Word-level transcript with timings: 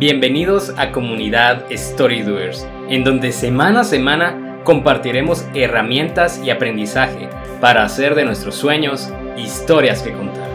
Bienvenidos 0.00 0.72
a 0.78 0.92
Comunidad 0.92 1.66
Storydoers, 1.70 2.66
en 2.88 3.04
donde 3.04 3.32
semana 3.32 3.80
a 3.80 3.84
semana 3.84 4.62
compartiremos 4.64 5.44
herramientas 5.52 6.40
y 6.42 6.48
aprendizaje 6.48 7.28
para 7.60 7.84
hacer 7.84 8.14
de 8.14 8.24
nuestros 8.24 8.54
sueños 8.54 9.12
historias 9.36 10.00
que 10.00 10.14
contar. 10.14 10.49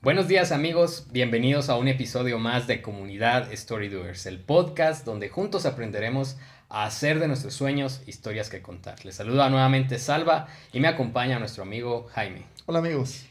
Buenos 0.00 0.28
días 0.28 0.52
amigos, 0.52 1.08
bienvenidos 1.10 1.68
a 1.68 1.76
un 1.76 1.88
episodio 1.88 2.38
más 2.38 2.68
de 2.68 2.80
Comunidad 2.82 3.48
Storydoers, 3.52 4.26
el 4.26 4.38
podcast 4.38 5.04
donde 5.04 5.28
juntos 5.28 5.66
aprenderemos 5.66 6.36
a 6.68 6.84
hacer 6.84 7.18
de 7.18 7.26
nuestros 7.26 7.54
sueños 7.54 8.00
historias 8.06 8.48
que 8.48 8.62
contar. 8.62 9.04
Les 9.04 9.16
saluda 9.16 9.50
nuevamente 9.50 9.98
Salva 9.98 10.46
y 10.72 10.78
me 10.78 10.86
acompaña 10.86 11.40
nuestro 11.40 11.64
amigo 11.64 12.06
Jaime. 12.12 12.44
Hola 12.66 12.78
amigos. 12.78 13.26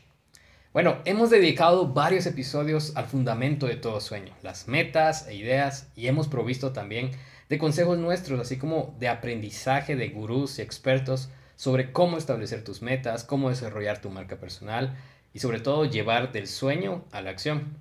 Bueno, 0.73 0.97
hemos 1.05 1.29
dedicado 1.29 1.93
varios 1.93 2.25
episodios 2.25 2.97
al 2.97 3.05
fundamento 3.05 3.65
de 3.65 3.77
todo 3.77 4.01
sueño, 4.01 4.33
las 4.43 4.67
metas 4.67 5.25
e 5.29 5.35
ideas 5.35 5.87
y 5.95 6.07
hemos 6.07 6.27
provisto 6.27 6.73
también 6.73 7.11
de 7.47 7.59
consejos 7.59 7.97
nuestros, 7.97 8.41
así 8.41 8.57
como 8.57 8.93
de 8.99 9.07
aprendizaje 9.07 9.95
de 9.95 10.09
gurús 10.09 10.59
y 10.59 10.63
expertos 10.63 11.29
sobre 11.55 11.93
cómo 11.93 12.17
establecer 12.17 12.65
tus 12.65 12.81
metas, 12.81 13.23
cómo 13.23 13.49
desarrollar 13.49 14.01
tu 14.01 14.09
marca 14.09 14.35
personal 14.35 14.97
y 15.37 15.39
sobre 15.39 15.59
todo 15.59 15.85
llevar 15.85 16.31
del 16.31 16.47
sueño 16.47 17.05
a 17.11 17.21
la 17.21 17.29
acción. 17.29 17.77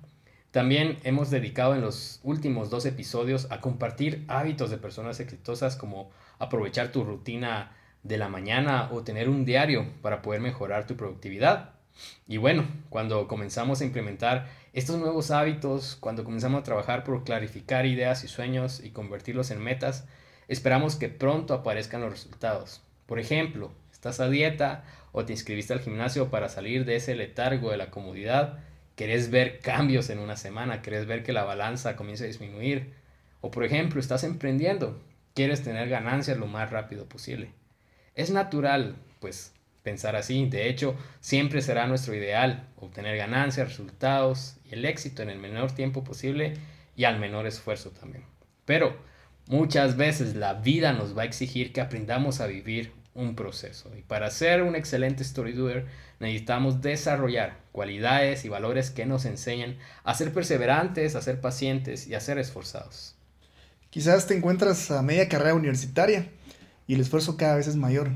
También 0.51 0.99
hemos 1.03 1.31
dedicado 1.31 1.73
en 1.73 1.81
los 1.81 2.19
últimos 2.21 2.69
dos 2.69 2.85
episodios 2.85 3.47
a 3.49 3.61
compartir 3.61 4.25
hábitos 4.27 4.69
de 4.69 4.77
personas 4.77 5.19
exitosas 5.19 5.75
como 5.75 6.11
aprovechar 6.37 6.91
tu 6.91 7.03
rutina 7.03 7.75
de 8.03 8.19
la 8.19 8.29
mañana 8.29 8.89
o 8.91 9.03
tener 9.03 9.27
un 9.27 9.43
diario 9.43 9.87
para 10.03 10.21
poder 10.21 10.39
mejorar 10.39 10.85
tu 10.85 10.95
productividad. 10.95 11.71
Y 12.27 12.37
bueno, 12.37 12.63
cuando 12.91 13.27
comenzamos 13.27 13.81
a 13.81 13.85
implementar 13.85 14.47
estos 14.73 14.99
nuevos 14.99 15.31
hábitos, 15.31 15.97
cuando 15.99 16.23
comenzamos 16.23 16.59
a 16.59 16.63
trabajar 16.63 17.03
por 17.03 17.23
clarificar 17.23 17.87
ideas 17.87 18.23
y 18.23 18.27
sueños 18.27 18.83
y 18.83 18.91
convertirlos 18.91 19.49
en 19.49 19.63
metas, 19.63 20.05
esperamos 20.47 20.95
que 20.95 21.09
pronto 21.09 21.55
aparezcan 21.55 22.01
los 22.01 22.11
resultados. 22.11 22.83
Por 23.07 23.17
ejemplo, 23.17 23.71
estás 24.09 24.25
a 24.25 24.29
dieta 24.29 24.83
o 25.11 25.25
te 25.25 25.33
inscribiste 25.33 25.73
al 25.73 25.81
gimnasio 25.81 26.29
para 26.29 26.47
salir 26.47 26.85
de 26.85 26.95
ese 26.95 27.15
letargo 27.15 27.71
de 27.71 27.77
la 27.77 27.91
comodidad, 27.91 28.59
querés 28.95 29.29
ver 29.29 29.59
cambios 29.59 30.09
en 30.09 30.19
una 30.19 30.37
semana, 30.37 30.81
querés 30.81 31.05
ver 31.05 31.23
que 31.23 31.33
la 31.33 31.43
balanza 31.43 31.95
comience 31.95 32.23
a 32.23 32.27
disminuir, 32.27 32.93
o 33.41 33.51
por 33.51 33.63
ejemplo, 33.65 33.99
estás 33.99 34.23
emprendiendo, 34.23 34.97
quieres 35.33 35.61
tener 35.61 35.89
ganancias 35.89 36.37
lo 36.37 36.47
más 36.47 36.71
rápido 36.71 37.05
posible. 37.05 37.51
Es 38.15 38.31
natural, 38.31 38.95
pues, 39.19 39.53
pensar 39.83 40.15
así, 40.15 40.47
de 40.47 40.69
hecho, 40.69 40.95
siempre 41.19 41.61
será 41.61 41.85
nuestro 41.87 42.15
ideal 42.15 42.67
obtener 42.77 43.17
ganancias, 43.17 43.67
resultados 43.67 44.57
y 44.65 44.73
el 44.73 44.85
éxito 44.85 45.21
en 45.21 45.29
el 45.29 45.39
menor 45.39 45.71
tiempo 45.73 46.03
posible 46.03 46.53
y 46.95 47.03
al 47.03 47.19
menor 47.19 47.45
esfuerzo 47.45 47.91
también. 47.91 48.23
Pero 48.65 48.97
muchas 49.47 49.97
veces 49.97 50.35
la 50.35 50.55
vida 50.55 50.93
nos 50.93 51.17
va 51.17 51.23
a 51.23 51.25
exigir 51.25 51.73
que 51.73 51.81
aprendamos 51.81 52.41
a 52.41 52.47
vivir 52.47 52.96
un 53.17 53.35
proceso. 53.35 53.91
Y 53.97 54.03
para 54.03 54.31
ser 54.31 54.63
un 54.63 54.75
excelente 54.75 55.23
storydoer 55.23 55.87
necesitamos 56.19 56.81
desarrollar 56.81 57.57
cualidades 57.71 58.45
y 58.45 58.49
valores 58.49 58.91
que 58.91 59.05
nos 59.05 59.25
enseñan 59.25 59.77
a 60.03 60.13
ser 60.13 60.31
perseverantes, 60.31 61.15
a 61.15 61.21
ser 61.21 61.41
pacientes 61.41 62.07
y 62.07 62.13
a 62.13 62.21
ser 62.21 62.37
esforzados. 62.37 63.15
Quizás 63.89 64.27
te 64.27 64.37
encuentras 64.37 64.91
a 64.91 65.01
media 65.01 65.27
carrera 65.27 65.55
universitaria 65.55 66.29
y 66.87 66.93
el 66.93 67.01
esfuerzo 67.01 67.35
cada 67.35 67.55
vez 67.55 67.67
es 67.67 67.75
mayor. 67.75 68.11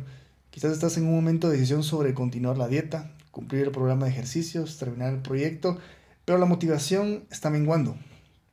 Quizás 0.51 0.71
estás 0.71 0.97
en 0.97 1.07
un 1.07 1.15
momento 1.15 1.49
de 1.49 1.57
decisión 1.57 1.83
sobre 1.83 2.13
continuar 2.13 2.57
la 2.57 2.67
dieta, 2.67 3.11
cumplir 3.31 3.63
el 3.63 3.71
programa 3.71 4.05
de 4.05 4.11
ejercicios, 4.11 4.77
terminar 4.77 5.13
el 5.13 5.21
proyecto, 5.21 5.79
pero 6.25 6.37
la 6.37 6.45
motivación 6.45 7.25
está 7.31 7.49
menguando. 7.49 7.97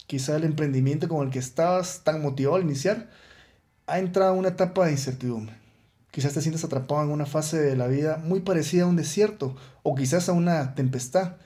Quizá 0.06 0.36
el 0.36 0.44
emprendimiento 0.44 1.08
con 1.08 1.26
el 1.26 1.32
que 1.32 1.38
estabas 1.38 2.02
tan 2.04 2.22
motivado 2.22 2.56
al 2.56 2.62
iniciar 2.62 3.10
ha 3.86 3.98
entrado 3.98 4.32
en 4.32 4.38
una 4.38 4.48
etapa 4.48 4.86
de 4.86 4.92
incertidumbre. 4.92 5.54
Quizás 6.10 6.32
te 6.32 6.40
sientas 6.40 6.64
atrapado 6.64 7.02
en 7.02 7.10
una 7.10 7.26
fase 7.26 7.60
de 7.60 7.76
la 7.76 7.86
vida 7.86 8.16
muy 8.16 8.40
parecida 8.40 8.84
a 8.84 8.86
un 8.86 8.96
desierto 8.96 9.54
o 9.82 9.94
quizás 9.94 10.28
a 10.28 10.32
una 10.32 10.74
tempestad. 10.74 11.36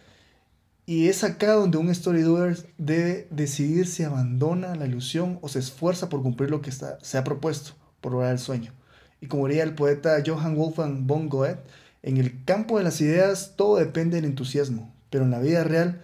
Y 0.86 1.08
es 1.08 1.24
acá 1.24 1.52
donde 1.52 1.78
un 1.78 1.94
storydoer 1.94 2.58
debe 2.78 3.28
decidir 3.30 3.86
si 3.86 4.02
abandona 4.02 4.74
la 4.74 4.86
ilusión 4.86 5.38
o 5.42 5.48
se 5.48 5.58
esfuerza 5.58 6.08
por 6.08 6.22
cumplir 6.22 6.50
lo 6.50 6.60
que 6.60 6.70
está, 6.70 6.98
se 7.02 7.18
ha 7.18 7.24
propuesto, 7.24 7.72
por 8.00 8.12
lograr 8.12 8.32
el 8.32 8.38
sueño. 8.38 8.72
Y 9.20 9.26
como 9.26 9.46
diría 9.46 9.62
el 9.62 9.74
poeta 9.74 10.22
Johann 10.26 10.56
Wolfgang 10.56 11.06
von 11.06 11.28
Goethe, 11.28 11.62
en 12.02 12.16
el 12.16 12.44
campo 12.44 12.78
de 12.78 12.84
las 12.84 13.00
ideas 13.00 13.52
todo 13.56 13.76
depende 13.76 14.16
del 14.16 14.24
entusiasmo, 14.24 14.92
pero 15.10 15.24
en 15.24 15.30
la 15.30 15.38
vida 15.38 15.62
real 15.62 16.02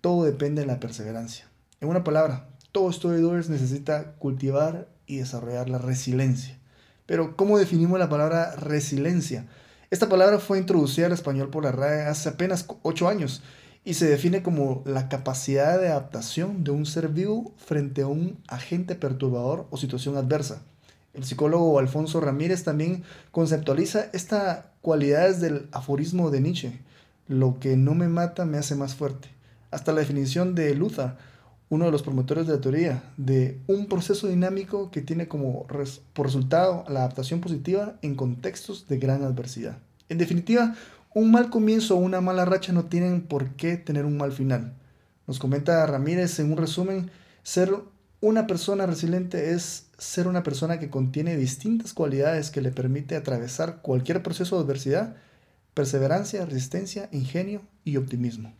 todo 0.00 0.24
depende 0.24 0.62
de 0.62 0.66
la 0.66 0.80
perseverancia. 0.80 1.46
En 1.80 1.88
una 1.88 2.04
palabra, 2.04 2.48
todo 2.72 2.90
storydoer 2.90 3.48
necesita 3.50 4.14
cultivar 4.14 4.88
y 5.06 5.18
desarrollar 5.18 5.68
la 5.68 5.78
resiliencia. 5.78 6.58
Pero, 7.06 7.36
¿cómo 7.36 7.58
definimos 7.58 7.98
la 7.98 8.08
palabra 8.08 8.56
resiliencia? 8.56 9.46
Esta 9.90 10.08
palabra 10.08 10.38
fue 10.38 10.58
introducida 10.58 11.06
al 11.06 11.12
español 11.12 11.50
por 11.50 11.64
la 11.64 11.72
RAE 11.72 12.06
hace 12.06 12.30
apenas 12.30 12.66
8 12.82 13.08
años 13.08 13.42
y 13.84 13.94
se 13.94 14.06
define 14.06 14.42
como 14.42 14.82
la 14.86 15.08
capacidad 15.10 15.78
de 15.78 15.88
adaptación 15.88 16.64
de 16.64 16.70
un 16.70 16.86
ser 16.86 17.08
vivo 17.08 17.52
frente 17.58 18.02
a 18.02 18.06
un 18.06 18.38
agente 18.48 18.94
perturbador 18.94 19.66
o 19.70 19.76
situación 19.76 20.16
adversa. 20.16 20.62
El 21.12 21.24
psicólogo 21.24 21.78
Alfonso 21.78 22.20
Ramírez 22.20 22.64
también 22.64 23.04
conceptualiza 23.30 24.06
esta 24.12 24.72
cualidad 24.80 25.34
del 25.36 25.68
aforismo 25.72 26.30
de 26.30 26.40
Nietzsche. 26.40 26.80
Lo 27.28 27.60
que 27.60 27.76
no 27.76 27.94
me 27.94 28.08
mata 28.08 28.46
me 28.46 28.58
hace 28.58 28.74
más 28.74 28.94
fuerte. 28.94 29.28
Hasta 29.70 29.92
la 29.92 30.00
definición 30.00 30.54
de 30.54 30.74
Luther 30.74 31.12
uno 31.68 31.86
de 31.86 31.90
los 31.90 32.02
promotores 32.02 32.46
de 32.46 32.54
la 32.54 32.60
teoría 32.60 33.02
de 33.16 33.60
un 33.66 33.86
proceso 33.86 34.28
dinámico 34.28 34.90
que 34.90 35.00
tiene 35.00 35.28
como 35.28 35.66
resultado 36.14 36.84
la 36.88 37.00
adaptación 37.00 37.40
positiva 37.40 37.96
en 38.02 38.14
contextos 38.14 38.86
de 38.88 38.98
gran 38.98 39.24
adversidad. 39.24 39.78
En 40.08 40.18
definitiva, 40.18 40.74
un 41.14 41.30
mal 41.30 41.50
comienzo 41.50 41.96
o 41.96 42.00
una 42.00 42.20
mala 42.20 42.44
racha 42.44 42.72
no 42.72 42.84
tienen 42.84 43.22
por 43.22 43.50
qué 43.50 43.76
tener 43.76 44.04
un 44.04 44.16
mal 44.16 44.32
final. 44.32 44.74
Nos 45.26 45.38
comenta 45.38 45.86
Ramírez 45.86 46.38
en 46.38 46.52
un 46.52 46.58
resumen, 46.58 47.10
ser 47.42 47.72
una 48.20 48.46
persona 48.46 48.86
resiliente 48.86 49.52
es 49.52 49.88
ser 49.98 50.28
una 50.28 50.42
persona 50.42 50.78
que 50.78 50.90
contiene 50.90 51.36
distintas 51.36 51.92
cualidades 51.92 52.50
que 52.50 52.60
le 52.60 52.70
permite 52.70 53.16
atravesar 53.16 53.80
cualquier 53.82 54.22
proceso 54.22 54.56
de 54.56 54.64
adversidad, 54.64 55.16
perseverancia, 55.74 56.44
resistencia, 56.44 57.08
ingenio 57.12 57.62
y 57.84 57.96
optimismo. 57.96 58.54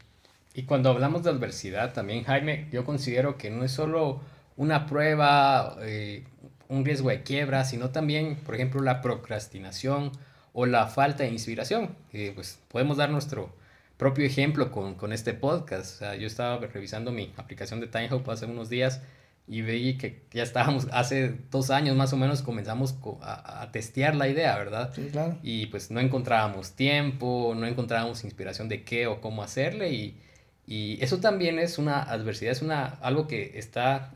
Y 0.54 0.62
cuando 0.62 0.88
hablamos 0.88 1.24
de 1.24 1.30
adversidad 1.30 1.92
también, 1.92 2.22
Jaime, 2.24 2.68
yo 2.70 2.84
considero 2.84 3.36
que 3.36 3.50
no 3.50 3.64
es 3.64 3.72
solo 3.72 4.20
una 4.56 4.86
prueba, 4.86 5.76
eh, 5.82 6.24
un 6.68 6.84
riesgo 6.84 7.10
de 7.10 7.24
quiebra, 7.24 7.64
sino 7.64 7.90
también, 7.90 8.36
por 8.36 8.54
ejemplo, 8.54 8.80
la 8.80 9.02
procrastinación 9.02 10.12
o 10.52 10.66
la 10.66 10.86
falta 10.86 11.24
de 11.24 11.30
inspiración. 11.30 11.96
pues 12.34 12.60
podemos 12.68 12.96
dar 12.96 13.10
nuestro 13.10 13.52
propio 13.96 14.24
ejemplo 14.24 14.70
con, 14.70 14.94
con 14.94 15.12
este 15.12 15.34
podcast. 15.34 15.96
O 15.96 15.98
sea, 15.98 16.14
yo 16.14 16.28
estaba 16.28 16.64
revisando 16.66 17.10
mi 17.10 17.32
aplicación 17.36 17.80
de 17.80 17.88
TimeHop 17.88 18.28
hace 18.30 18.46
unos 18.46 18.68
días 18.68 19.02
y 19.46 19.62
veí 19.62 19.98
que 19.98 20.22
ya 20.32 20.44
estábamos, 20.44 20.86
hace 20.92 21.34
dos 21.50 21.70
años 21.70 21.96
más 21.96 22.12
o 22.12 22.16
menos 22.16 22.42
comenzamos 22.42 22.94
a, 23.22 23.62
a, 23.62 23.72
testear 23.72 24.14
la 24.14 24.28
idea, 24.28 24.56
¿verdad? 24.56 24.92
Sí, 24.94 25.08
claro. 25.10 25.36
Y 25.42 25.66
pues 25.66 25.90
no 25.90 26.00
encontrábamos 26.00 26.72
tiempo, 26.72 27.54
no 27.56 27.66
encontrábamos 27.66 28.24
inspiración 28.24 28.68
de 28.68 28.84
qué 28.84 29.06
o 29.06 29.20
cómo 29.20 29.42
hacerle 29.42 29.92
y 29.92 30.20
y 30.66 31.02
eso 31.02 31.20
también 31.20 31.58
es 31.58 31.78
una 31.78 32.02
adversidad, 32.02 32.52
es 32.52 32.62
una, 32.62 32.84
algo 33.02 33.26
que 33.26 33.58
está 33.58 34.14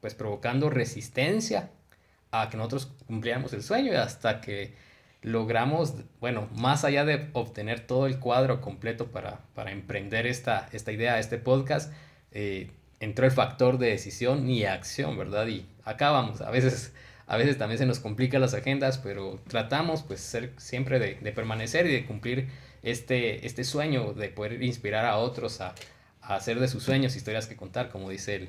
pues 0.00 0.14
provocando 0.14 0.70
resistencia 0.70 1.70
a 2.30 2.48
que 2.48 2.56
nosotros 2.56 2.90
cumpliéramos 3.06 3.52
el 3.52 3.62
sueño 3.62 3.98
hasta 4.00 4.40
que 4.40 4.74
logramos, 5.22 5.94
bueno, 6.20 6.48
más 6.54 6.84
allá 6.84 7.04
de 7.04 7.28
obtener 7.34 7.86
todo 7.86 8.06
el 8.06 8.18
cuadro 8.18 8.60
completo 8.60 9.08
para, 9.08 9.40
para 9.54 9.72
emprender 9.72 10.26
esta, 10.26 10.68
esta 10.72 10.92
idea, 10.92 11.18
este 11.18 11.36
podcast, 11.36 11.92
eh, 12.32 12.70
entró 13.00 13.26
el 13.26 13.32
factor 13.32 13.78
de 13.78 13.88
decisión 13.88 14.48
y 14.48 14.64
acción, 14.64 15.18
¿verdad? 15.18 15.46
Y 15.48 15.66
acá 15.84 16.10
vamos, 16.10 16.40
a 16.40 16.50
veces 16.50 16.94
a 17.30 17.36
veces 17.36 17.58
también 17.58 17.78
se 17.78 17.86
nos 17.86 18.00
complican 18.00 18.40
las 18.40 18.54
agendas, 18.54 18.98
pero 18.98 19.38
tratamos 19.46 20.02
pues 20.02 20.18
ser, 20.18 20.52
siempre 20.56 20.98
de, 20.98 21.14
permanecer 21.30 21.86
y 21.86 21.92
de 21.92 22.04
cumplir 22.04 22.48
este, 22.82 23.46
este 23.46 23.64
sueño 23.64 24.14
de 24.14 24.28
poder 24.28 24.62
inspirar 24.62 25.04
a 25.04 25.16
otros 25.18 25.60
a, 25.60 25.74
a 26.22 26.36
hacer 26.36 26.60
de 26.60 26.68
sus 26.68 26.82
sueños 26.82 27.16
historias 27.16 27.46
que 27.46 27.56
contar, 27.56 27.90
como 27.90 28.10
dice 28.10 28.36
el, 28.36 28.48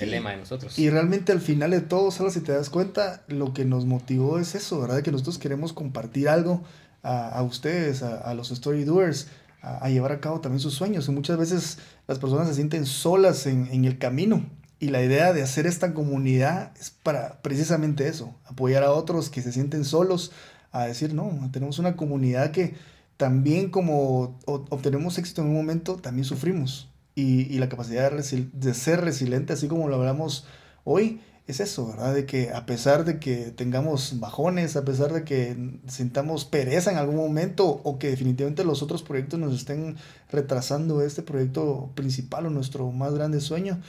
el 0.00 0.10
lema 0.10 0.30
de 0.30 0.38
nosotros. 0.38 0.78
Y 0.78 0.90
realmente 0.90 1.32
al 1.32 1.40
final 1.40 1.70
de 1.70 1.80
todo, 1.80 2.10
solo 2.10 2.30
si 2.30 2.40
te 2.40 2.52
das 2.52 2.70
cuenta, 2.70 3.22
lo 3.28 3.52
que 3.52 3.64
nos 3.64 3.86
motivó 3.86 4.38
es 4.38 4.54
eso, 4.54 4.80
¿verdad? 4.80 5.02
Que 5.02 5.12
nosotros 5.12 5.38
queremos 5.38 5.72
compartir 5.72 6.28
algo 6.28 6.62
a, 7.02 7.28
a 7.28 7.42
ustedes, 7.42 8.02
a, 8.02 8.18
a, 8.18 8.34
los 8.34 8.50
story 8.50 8.84
doers, 8.84 9.28
a, 9.62 9.84
a, 9.84 9.90
llevar 9.90 10.12
a 10.12 10.20
cabo 10.20 10.40
también 10.40 10.60
sus 10.60 10.74
sueños. 10.74 11.08
Y 11.08 11.12
muchas 11.12 11.38
veces 11.38 11.78
las 12.06 12.18
personas 12.18 12.48
se 12.48 12.54
sienten 12.54 12.86
solas 12.86 13.46
en, 13.46 13.68
en 13.72 13.84
el 13.84 13.98
camino 13.98 14.44
y 14.80 14.88
la 14.88 15.02
idea 15.02 15.32
de 15.32 15.42
hacer 15.42 15.66
esta 15.66 15.92
comunidad 15.92 16.72
es 16.78 16.90
para 16.90 17.42
precisamente 17.42 18.06
eso, 18.06 18.34
apoyar 18.44 18.84
a 18.84 18.92
otros 18.92 19.28
que 19.28 19.42
se 19.42 19.52
sienten 19.52 19.84
solos, 19.84 20.30
a 20.70 20.84
decir, 20.84 21.14
no, 21.14 21.32
tenemos 21.52 21.78
una 21.78 21.96
comunidad 21.96 22.52
que 22.52 22.74
también 23.18 23.70
como 23.70 24.38
obtenemos 24.46 25.18
éxito 25.18 25.42
en 25.42 25.48
un 25.48 25.54
momento, 25.54 25.96
también 25.96 26.24
sufrimos. 26.24 26.88
Y, 27.14 27.58
la 27.58 27.68
capacidad 27.68 28.12
de, 28.12 28.74
ser 28.74 29.00
resiliente, 29.00 29.52
así 29.52 29.66
como 29.66 29.88
lo 29.88 29.96
hablamos 29.96 30.46
hoy, 30.84 31.20
es 31.48 31.58
eso, 31.58 31.88
¿verdad? 31.88 32.14
De 32.14 32.26
que 32.26 32.50
a 32.52 32.64
pesar 32.64 33.04
de 33.04 33.18
que 33.18 33.50
tengamos 33.50 34.20
bajones, 34.20 34.76
a 34.76 34.84
pesar 34.84 35.12
de 35.12 35.24
que 35.24 35.56
sintamos 35.88 36.44
pereza 36.44 36.92
en 36.92 36.96
algún 36.96 37.16
momento 37.16 37.66
o 37.66 37.98
que 37.98 38.10
definitivamente 38.10 38.62
los 38.62 38.84
otros 38.84 39.02
proyectos 39.02 39.40
nos 39.40 39.52
estén 39.52 39.96
retrasando 40.30 41.02
este 41.02 41.22
proyecto 41.22 41.90
principal 41.96 42.46
o 42.46 42.50
nuestro 42.50 42.92
más 42.92 43.12
grande 43.14 43.40
sueño, 43.40 43.80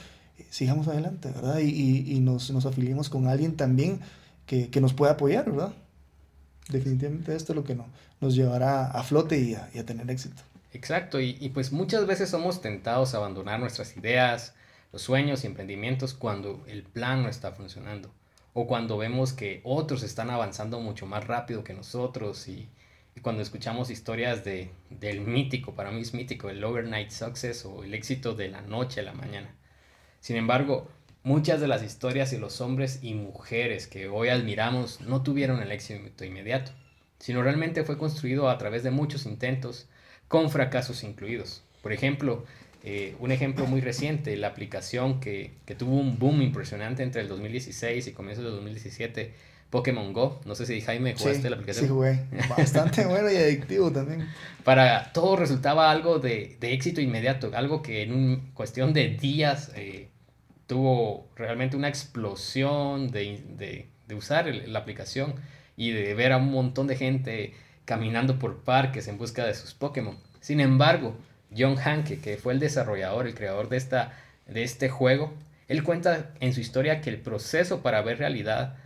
sigamos 0.48 0.88
adelante, 0.88 1.30
¿verdad? 1.30 1.60
Y 1.60 2.18
nos, 2.18 2.50
nos, 2.50 2.66
afiliemos 2.66 3.08
con 3.10 3.28
alguien 3.28 3.56
también 3.56 4.00
que, 4.46 4.70
que, 4.70 4.80
nos 4.80 4.92
pueda 4.92 5.12
apoyar, 5.12 5.48
¿verdad? 5.48 5.72
Definitivamente 6.68 7.36
esto 7.36 7.52
es 7.52 7.56
lo 7.56 7.62
que 7.62 7.76
no, 7.76 7.86
nos 8.20 8.34
llevará 8.34 8.86
a 8.86 9.02
flote 9.02 9.38
y 9.38 9.54
a, 9.54 9.86
tener 9.86 10.10
éxito. 10.10 10.42
Exacto, 10.72 11.20
y, 11.20 11.36
y, 11.40 11.48
pues 11.50 11.72
muchas 11.72 12.06
veces 12.06 12.30
somos 12.30 12.60
tentados 12.60 13.14
a 13.14 13.18
abandonar 13.18 13.58
nuestras 13.58 13.96
ideas, 13.96 14.54
los 14.92 15.02
sueños 15.02 15.44
y 15.44 15.46
emprendimientos 15.46 16.14
cuando 16.14 16.62
el 16.66 16.82
plan 16.82 17.22
no 17.22 17.28
está 17.28 17.52
funcionando 17.52 18.10
o 18.52 18.66
cuando 18.66 18.98
vemos 18.98 19.32
que 19.32 19.60
otros 19.64 20.02
están 20.02 20.30
avanzando 20.30 20.80
mucho 20.80 21.06
más 21.06 21.26
rápido 21.26 21.64
que 21.64 21.74
nosotros 21.74 22.48
y, 22.48 22.68
y 23.14 23.20
cuando 23.20 23.42
escuchamos 23.42 23.90
historias 23.90 24.44
de, 24.44 24.70
del 24.90 25.20
mítico, 25.20 25.74
para 25.74 25.90
mí 25.90 26.00
es 26.00 26.14
mítico, 26.14 26.50
el 26.50 26.62
overnight 26.62 27.10
success 27.10 27.64
o 27.64 27.84
el 27.84 27.94
éxito 27.94 28.34
de 28.34 28.48
la 28.48 28.62
noche 28.62 29.00
a 29.00 29.04
la 29.04 29.12
mañana. 29.12 29.54
Sin 30.20 30.36
embargo, 30.36 30.88
muchas 31.22 31.60
de 31.60 31.68
las 31.68 31.82
historias 31.82 32.32
y 32.32 32.38
los 32.38 32.60
hombres 32.60 33.00
y 33.02 33.14
mujeres 33.14 33.86
que 33.86 34.08
hoy 34.08 34.28
admiramos 34.28 35.00
no 35.00 35.22
tuvieron 35.22 35.62
el 35.62 35.72
éxito 35.72 36.24
inmediato, 36.24 36.72
sino 37.20 37.42
realmente 37.42 37.84
fue 37.84 37.98
construido 37.98 38.50
a 38.50 38.58
través 38.58 38.82
de 38.82 38.90
muchos 38.90 39.26
intentos, 39.26 39.86
con 40.26 40.50
fracasos 40.50 41.04
incluidos. 41.04 41.62
Por 41.82 41.92
ejemplo, 41.92 42.44
eh, 42.82 43.14
un 43.20 43.30
ejemplo 43.30 43.66
muy 43.66 43.80
reciente, 43.80 44.36
la 44.36 44.48
aplicación 44.48 45.20
que, 45.20 45.52
que, 45.66 45.74
tuvo 45.74 45.96
un 45.96 46.18
boom 46.18 46.40
impresionante 46.40 47.02
entre 47.02 47.20
el 47.20 47.28
2016 47.28 48.06
y 48.06 48.12
comienzos 48.12 48.44
del 48.44 48.54
2017, 48.54 49.34
Pokémon 49.68 50.12
Go. 50.14 50.40
No 50.46 50.54
sé 50.54 50.64
si 50.64 50.80
Jaime 50.80 51.14
jugaste 51.14 51.42
sí, 51.42 51.48
la 51.48 51.56
aplicación. 51.56 51.86
Sí, 51.86 51.92
jugué. 51.92 52.20
Bastante 52.56 53.04
bueno 53.04 53.30
y 53.30 53.36
adictivo 53.36 53.92
también. 53.92 54.26
Para 54.64 55.12
todo 55.12 55.36
resultaba 55.36 55.90
algo 55.90 56.18
de, 56.18 56.56
de 56.58 56.72
éxito 56.72 57.02
inmediato, 57.02 57.50
algo 57.54 57.82
que 57.82 58.02
en 58.02 58.12
un, 58.12 58.50
cuestión 58.54 58.94
de 58.94 59.08
días 59.08 59.72
eh, 59.76 60.08
tuvo 60.66 61.28
realmente 61.36 61.76
una 61.76 61.88
explosión 61.88 63.10
de, 63.10 63.42
de, 63.58 63.86
de 64.08 64.14
usar 64.14 64.48
el, 64.48 64.72
la 64.72 64.78
aplicación 64.78 65.34
y 65.80 65.92
de 65.92 66.12
ver 66.12 66.32
a 66.32 66.36
un 66.36 66.50
montón 66.50 66.86
de 66.86 66.94
gente 66.94 67.54
caminando 67.86 68.38
por 68.38 68.58
parques 68.64 69.08
en 69.08 69.16
busca 69.16 69.46
de 69.46 69.54
sus 69.54 69.72
Pokémon. 69.72 70.18
Sin 70.40 70.60
embargo, 70.60 71.16
John 71.56 71.78
Hanke, 71.78 72.20
que 72.20 72.36
fue 72.36 72.52
el 72.52 72.60
desarrollador, 72.60 73.26
el 73.26 73.34
creador 73.34 73.70
de, 73.70 73.78
esta, 73.78 74.12
de 74.46 74.62
este 74.62 74.90
juego, 74.90 75.32
él 75.68 75.82
cuenta 75.82 76.32
en 76.40 76.52
su 76.52 76.60
historia 76.60 77.00
que 77.00 77.08
el 77.08 77.16
proceso 77.16 77.80
para 77.80 78.02
ver 78.02 78.18
realidad 78.18 78.76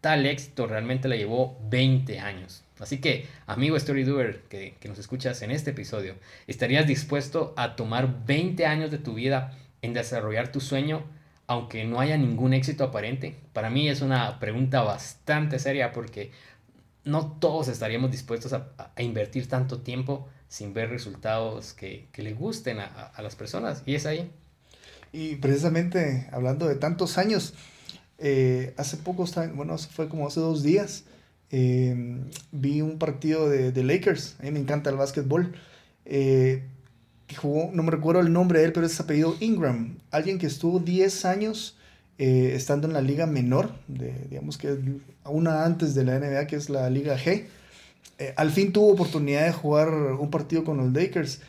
tal 0.00 0.24
éxito 0.24 0.68
realmente 0.68 1.08
le 1.08 1.18
llevó 1.18 1.58
20 1.68 2.20
años. 2.20 2.62
Así 2.78 3.00
que, 3.00 3.26
amigo 3.48 3.76
StoryDoer 3.76 4.42
que, 4.48 4.76
que 4.78 4.88
nos 4.88 5.00
escuchas 5.00 5.42
en 5.42 5.50
este 5.50 5.72
episodio, 5.72 6.14
¿estarías 6.46 6.86
dispuesto 6.86 7.54
a 7.56 7.74
tomar 7.74 8.24
20 8.24 8.66
años 8.66 8.92
de 8.92 8.98
tu 8.98 9.14
vida 9.14 9.52
en 9.82 9.94
desarrollar 9.94 10.52
tu 10.52 10.60
sueño 10.60 11.02
aunque 11.46 11.84
no 11.84 12.00
haya 12.00 12.16
ningún 12.16 12.52
éxito 12.52 12.84
aparente? 12.84 13.36
Para 13.52 13.70
mí 13.70 13.88
es 13.88 14.00
una 14.00 14.38
pregunta 14.38 14.82
bastante 14.82 15.58
seria 15.58 15.92
porque 15.92 16.30
no 17.04 17.32
todos 17.38 17.68
estaríamos 17.68 18.10
dispuestos 18.10 18.52
a, 18.52 18.72
invertir 18.98 19.48
tanto 19.48 19.80
tiempo 19.80 20.28
sin 20.48 20.74
ver 20.74 20.90
resultados 20.90 21.72
que, 21.72 22.08
que 22.12 22.22
le 22.22 22.34
gusten 22.34 22.78
a, 22.80 23.12
las 23.22 23.36
personas. 23.36 23.82
Y 23.86 23.94
es 23.94 24.06
ahí. 24.06 24.30
Y 25.12 25.36
precisamente 25.36 26.28
hablando 26.32 26.66
de 26.66 26.74
tantos 26.74 27.16
años, 27.16 27.54
eh, 28.18 28.74
hace 28.76 28.96
poco, 28.96 29.24
bueno, 29.54 29.78
fue 29.78 30.08
como 30.08 30.26
hace 30.26 30.40
dos 30.40 30.62
días, 30.62 31.04
eh, 31.50 31.94
vi 32.50 32.80
un 32.80 32.98
partido 32.98 33.48
de, 33.48 33.70
de, 33.72 33.84
Lakers. 33.84 34.36
A 34.40 34.42
mí 34.42 34.50
me 34.50 34.58
encanta 34.58 34.90
el 34.90 34.96
básquetbol. 34.96 35.54
Eh, 36.04 36.64
jugó, 37.34 37.70
no 37.72 37.82
me 37.82 37.90
recuerdo 37.90 38.20
el 38.20 38.32
nombre 38.32 38.60
de 38.60 38.66
él, 38.66 38.72
pero 38.72 38.86
es 38.86 38.98
apellido 39.00 39.36
Ingram. 39.40 39.98
Alguien 40.10 40.38
que 40.38 40.46
estuvo 40.46 40.78
10 40.78 41.24
años 41.24 41.76
eh, 42.18 42.52
estando 42.54 42.86
en 42.86 42.94
la 42.94 43.02
liga 43.02 43.26
menor, 43.26 43.72
de, 43.88 44.14
digamos 44.30 44.56
que 44.56 44.78
una 45.24 45.64
antes 45.64 45.94
de 45.94 46.04
la 46.04 46.18
NBA, 46.18 46.46
que 46.46 46.56
es 46.56 46.70
la 46.70 46.88
liga 46.88 47.18
G. 47.18 47.44
Eh, 48.18 48.32
al 48.36 48.50
fin 48.50 48.72
tuvo 48.72 48.92
oportunidad 48.92 49.44
de 49.44 49.52
jugar 49.52 49.92
un 49.92 50.30
partido 50.30 50.64
con 50.64 50.78
los 50.78 50.92
Lakers. 50.92 51.40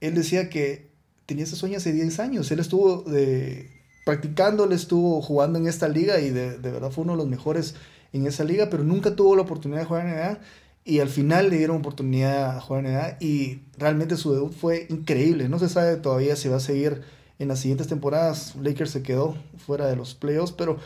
Él 0.00 0.14
decía 0.14 0.48
que 0.48 0.90
tenía 1.26 1.44
ese 1.44 1.56
sueño 1.56 1.78
hace 1.78 1.92
10 1.92 2.20
años. 2.20 2.50
Él 2.50 2.60
estuvo 2.60 3.02
de, 3.02 3.70
practicando, 4.04 4.64
él 4.64 4.72
estuvo 4.72 5.20
jugando 5.22 5.58
en 5.58 5.66
esta 5.66 5.88
liga 5.88 6.20
y 6.20 6.30
de, 6.30 6.58
de, 6.58 6.70
verdad 6.70 6.90
fue 6.90 7.04
uno 7.04 7.14
de 7.14 7.18
los 7.18 7.28
mejores 7.28 7.74
en 8.12 8.26
esa 8.26 8.44
liga, 8.44 8.68
pero 8.70 8.84
nunca 8.84 9.16
tuvo 9.16 9.34
la 9.34 9.42
oportunidad 9.42 9.80
de 9.80 9.86
jugar 9.86 10.06
en 10.06 10.14
NBA. 10.14 10.38
Y 10.84 10.98
al 10.98 11.08
final 11.08 11.50
le 11.50 11.58
dieron 11.58 11.76
oportunidad 11.76 12.56
a 12.56 12.60
jugar 12.60 12.84
en 12.84 12.92
NBA 12.92 13.16
y 13.20 13.62
realmente 13.78 14.16
su 14.16 14.32
debut 14.32 14.52
fue 14.52 14.86
increíble. 14.90 15.48
No 15.48 15.58
se 15.58 15.68
sabe 15.68 15.96
todavía 15.96 16.34
si 16.34 16.48
va 16.48 16.56
a 16.56 16.60
seguir 16.60 17.02
en 17.38 17.48
las 17.48 17.60
siguientes 17.60 17.86
temporadas. 17.86 18.56
Lakers 18.60 18.90
se 18.90 19.02
quedó 19.02 19.36
fuera 19.64 19.86
de 19.86 19.94
los 19.94 20.14
playoffs, 20.14 20.52
pero 20.52 20.78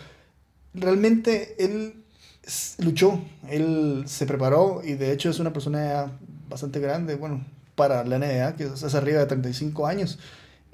realmente 0.75 1.57
él 1.59 2.05
luchó, 2.79 3.21
él 3.49 4.05
se 4.07 4.27
preparó 4.27 4.83
y 4.85 4.93
de 4.95 5.13
hecho 5.13 5.31
es 5.31 5.39
una 5.39 5.53
persona 5.53 6.13
bastante 6.49 6.79
grande, 6.79 7.17
bueno, 7.17 7.45
para 7.75 8.05
la 8.05 8.19
NBA, 8.19 8.57
que 8.57 8.65
es 8.65 8.95
arriba 8.95 9.21
de 9.21 9.27
35 9.27 9.87
años. 9.87 10.19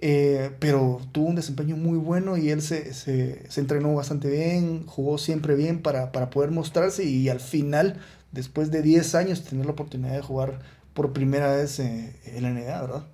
Eh, 0.04 0.50
pero 0.58 1.00
tuvo 1.12 1.28
un 1.28 1.36
desempeño 1.36 1.76
muy 1.76 1.96
bueno 1.96 2.36
y 2.36 2.50
él 2.50 2.60
se, 2.60 2.92
se, 2.92 3.48
se, 3.48 3.60
entrenó 3.60 3.94
bastante 3.94 4.28
bien, 4.28 4.84
jugó 4.84 5.16
siempre 5.16 5.54
bien 5.54 5.80
para, 5.80 6.10
para 6.10 6.28
poder 6.28 6.50
mostrarse 6.50 7.04
y 7.04 7.28
al 7.28 7.38
final, 7.38 8.00
después 8.32 8.70
de 8.70 8.82
10 8.82 9.14
años, 9.14 9.44
tener 9.44 9.66
la 9.66 9.72
oportunidad 9.72 10.14
de 10.14 10.22
jugar 10.22 10.58
por 10.94 11.12
primera 11.12 11.54
vez 11.54 11.78
eh, 11.78 12.16
en 12.24 12.42
la 12.42 12.50
NBA, 12.50 12.80
¿verdad? 12.80 13.06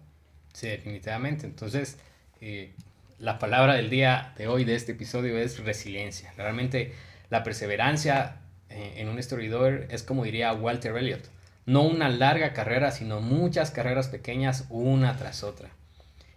Sí, 0.53 0.69
definitivamente. 0.69 1.47
Entonces, 1.47 1.99
eh, 2.41 2.73
la 3.19 3.39
palabra 3.39 3.75
del 3.75 3.91
día 3.91 4.33
de 4.39 4.49
hoy, 4.49 4.65
de 4.65 4.75
este 4.75 4.93
episodio, 4.93 5.37
es 5.39 5.59
resiliencia. 5.63 6.33
Realmente 6.37 6.95
la 7.31 7.43
perseverancia 7.43 8.41
eh, 8.71 8.95
en 8.97 9.09
un 9.09 9.23
storydoer 9.23 9.89
es 9.91 10.03
como 10.03 10.25
diría 10.25 10.53
Walter 10.53 10.97
Elliott, 10.97 11.29
no 11.67 11.83
una 11.83 12.09
larga 12.09 12.53
carrera, 12.53 12.91
sino 12.91 13.21
muchas 13.21 13.71
carreras 13.71 14.09
pequeñas 14.09 14.67
una 14.71 15.17
tras 15.17 15.43
otra. 15.43 15.71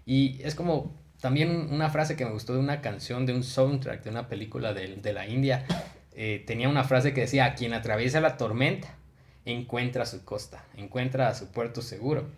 Y 0.06 0.42
es 0.44 0.56
como 0.56 1.00
también 1.22 1.70
una 1.72 1.90
frase 1.90 2.16
que 2.16 2.26
me 2.26 2.32
gustó 2.32 2.54
de 2.54 2.60
una 2.60 2.82
canción, 2.82 3.26
de 3.26 3.34
un 3.34 3.44
soundtrack, 3.44 4.04
de 4.04 4.10
una 4.10 4.28
película 4.28 4.74
de, 4.74 4.96
de 4.96 5.14
la 5.14 5.28
India. 5.28 5.66
Eh, 6.14 6.44
tenía 6.46 6.70
una 6.70 6.84
frase 6.84 7.14
que 7.14 7.22
decía, 7.22 7.56
quien 7.56 7.74
atraviesa 7.74 8.22
la 8.22 8.38
tormenta 8.38 8.98
encuentra 9.46 10.06
su 10.06 10.24
costa, 10.24 10.66
encuentra 10.76 11.34
su 11.34 11.48
puerto 11.48 11.82
seguro. 11.82 12.30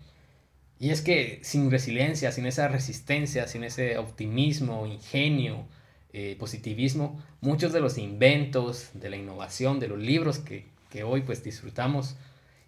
Y 0.78 0.90
es 0.90 1.02
que 1.02 1.40
sin 1.42 1.70
resiliencia, 1.70 2.32
sin 2.32 2.46
esa 2.46 2.68
resistencia, 2.68 3.46
sin 3.46 3.64
ese 3.64 3.98
optimismo, 3.98 4.86
ingenio, 4.86 5.66
eh, 6.12 6.36
positivismo, 6.38 7.22
muchos 7.40 7.72
de 7.72 7.80
los 7.80 7.98
inventos, 7.98 8.90
de 8.94 9.10
la 9.10 9.16
innovación, 9.16 9.80
de 9.80 9.88
los 9.88 9.98
libros 9.98 10.38
que, 10.38 10.66
que 10.90 11.04
hoy 11.04 11.22
pues 11.22 11.42
disfrutamos 11.42 12.16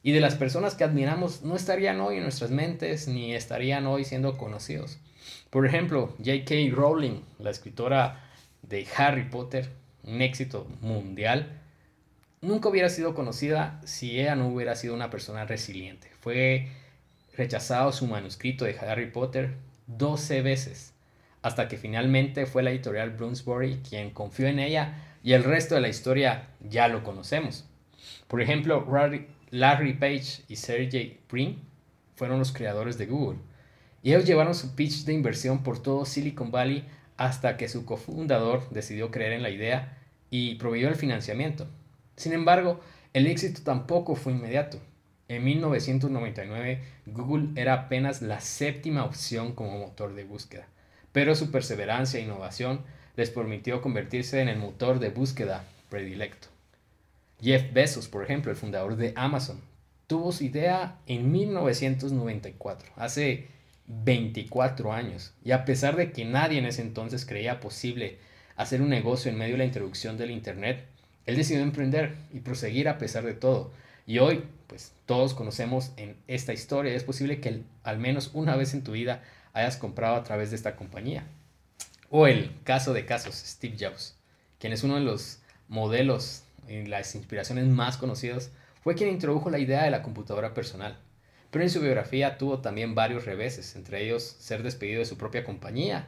y 0.03 0.13
de 0.13 0.21
las 0.21 0.37
personas 0.37 0.75
que 0.75 0.85
admiramos 0.85 1.43
no 1.43 1.57
estarían 1.57 2.01
hoy 2.01 2.17
en 2.17 2.23
nuestras 2.23 2.51
mentes 2.51 3.09
ni 3.09 3.35
estarían 3.35 3.87
hoy 3.87 4.05
siendo 4.05 4.37
conocidos. 4.37 4.99
Por 5.51 5.67
ejemplo, 5.67 6.15
J.K. 6.19 6.55
Rowling, 6.73 7.23
la 7.39 7.51
escritora 7.51 8.31
de 8.63 8.87
Harry 8.97 9.25
Potter, 9.29 9.69
un 10.07 10.23
éxito 10.23 10.67
mundial, 10.81 11.61
nunca 12.41 12.69
hubiera 12.69 12.89
sido 12.89 13.15
conocida 13.15 13.81
si 13.85 14.21
ella 14.21 14.37
no 14.37 14.49
hubiera 14.49 14.77
sido 14.77 14.95
una 14.95 15.11
persona 15.11 15.45
resiliente. 15.45 16.11
Fue 16.21 16.69
rechazado 17.37 17.93
su 17.93 18.07
manuscrito 18.07 18.65
de 18.65 18.79
Harry 18.79 19.11
Potter 19.11 19.55
12 19.87 20.43
veces 20.43 20.95
hasta 21.43 21.69
que 21.69 21.77
finalmente 21.77 22.47
fue 22.47 22.63
la 22.63 22.71
editorial 22.71 23.11
Bloomsbury 23.11 23.81
quien 23.89 24.11
confió 24.11 24.49
en 24.49 24.59
ella 24.59 24.95
y 25.23 25.33
el 25.33 25.45
resto 25.45 25.75
de 25.75 25.81
la 25.81 25.89
historia 25.89 26.49
ya 26.61 26.89
lo 26.89 27.05
conocemos. 27.05 27.65
Por 28.27 28.41
ejemplo, 28.41 28.87
Larry 29.51 29.95
Page 29.95 30.43
y 30.49 30.57
Sergey 30.57 31.21
Brin 31.31 31.61
fueron 32.17 32.39
los 32.39 32.53
creadores 32.53 32.99
de 32.99 33.07
Google. 33.07 33.39
Y 34.03 34.11
ellos 34.11 34.25
llevaron 34.25 34.55
su 34.55 34.75
pitch 34.75 35.05
de 35.05 35.13
inversión 35.13 35.63
por 35.63 35.83
todo 35.83 36.05
Silicon 36.05 36.51
Valley 36.51 36.85
hasta 37.17 37.57
que 37.57 37.69
su 37.69 37.85
cofundador 37.85 38.69
decidió 38.71 39.11
creer 39.11 39.33
en 39.33 39.43
la 39.43 39.51
idea 39.51 39.96
y 40.31 40.57
proveyó 40.57 40.89
el 40.89 40.97
financiamiento. 40.97 41.67
Sin 42.17 42.33
embargo, 42.33 42.81
el 43.13 43.27
éxito 43.27 43.63
tampoco 43.63 44.15
fue 44.15 44.33
inmediato. 44.33 44.81
En 45.29 45.45
1999, 45.45 46.83
Google 47.07 47.61
era 47.61 47.75
apenas 47.75 48.23
la 48.23 48.41
séptima 48.41 49.05
opción 49.05 49.55
como 49.55 49.79
motor 49.79 50.15
de 50.15 50.25
búsqueda, 50.25 50.69
pero 51.13 51.35
su 51.35 51.51
perseverancia 51.51 52.21
e 52.21 52.23
innovación 52.23 52.83
les 53.17 53.31
permitió 53.31 53.81
convertirse 53.81 54.41
en 54.41 54.49
el 54.49 54.59
motor 54.59 55.01
de 55.01 55.11
búsqueda 55.11 55.65
predilecto. 55.89 56.49
Jeff 57.41 57.73
Bezos, 57.73 58.09
por 58.09 58.23
ejemplo, 58.23 58.51
el 58.51 58.57
fundador 58.57 58.97
de 58.97 59.13
Amazon, 59.17 59.61
tuvo 60.07 60.33
su 60.33 60.45
idea 60.45 60.99
en 61.07 61.33
1994, 61.33 62.93
hace 62.97 63.49
24 63.89 64.93
años, 64.93 65.35
y 65.45 65.53
a 65.53 65.65
pesar 65.65 65.97
de 65.97 66.13
que 66.13 66.25
nadie 66.25 66.59
en 66.59 66.67
ese 66.67 66.83
entonces 66.83 67.27
creía 67.27 67.61
posible 67.61 68.19
hacer 68.57 68.83
un 68.83 68.89
negocio 68.89 69.31
en 69.31 69.39
medio 69.39 69.55
de 69.55 69.59
la 69.59 69.65
introducción 69.65 70.17
del 70.17 70.31
Internet, 70.31 70.87
él 71.27 71.37
decidió 71.37 71.63
emprender 71.63 72.15
y 72.33 72.41
proseguir 72.41 72.89
a 72.89 72.99
pesar 72.99 73.25
de 73.25 73.35
todo. 73.35 73.71
Y 74.07 74.19
hoy, 74.19 74.45
pues 74.67 74.93
todos 75.05 75.35
conocemos 75.35 75.93
en 75.97 76.17
esta 76.29 76.53
historia, 76.53 76.95
es 76.95 77.05
posible 77.05 77.41
que 77.41 77.63
al 77.83 77.99
menos 77.99 78.31
una 78.33 78.57
vez 78.57 78.75
en 78.75 78.83
tu 78.83 78.93
vida 78.93 79.23
hayas 79.53 79.77
comprado 79.77 80.17
a 80.17 80.23
través 80.23 80.51
de 80.51 80.57
esta 80.57 80.77
compañía. 80.77 81.25
O 82.11 82.27
el 82.27 82.53
caso 82.63 82.93
de 82.93 83.05
casos, 83.05 83.35
Steve 83.35 83.77
Jobs, 83.79 84.17
quien 84.61 84.73
es 84.73 84.85
uno 84.85 84.95
de 84.95 85.01
los 85.01 85.41
modelos 85.69 86.45
y 86.69 86.87
las 86.87 87.15
inspiraciones 87.15 87.67
más 87.67 87.97
conocidos, 87.97 88.51
fue 88.83 88.95
quien 88.95 89.11
introdujo 89.11 89.51
la 89.51 89.59
idea 89.59 89.83
de 89.83 89.91
la 89.91 90.03
computadora 90.03 90.55
personal. 90.55 90.97
Pero 91.51 91.65
en 91.65 91.71
su 91.71 91.81
biografía 91.81 92.39
tuvo 92.39 92.61
también 92.61 92.95
varios 92.95 93.25
reveses, 93.25 93.75
entre 93.75 94.05
ellos 94.05 94.37
ser 94.39 94.63
despedido 94.63 95.01
de 95.01 95.07
su 95.07 95.17
propia 95.17 95.43
compañía, 95.43 96.07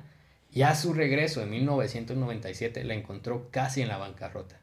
y 0.50 0.62
a 0.62 0.74
su 0.74 0.94
regreso 0.94 1.42
en 1.42 1.50
1997 1.50 2.84
la 2.84 2.94
encontró 2.94 3.48
casi 3.50 3.82
en 3.82 3.88
la 3.88 3.98
bancarrota. 3.98 4.60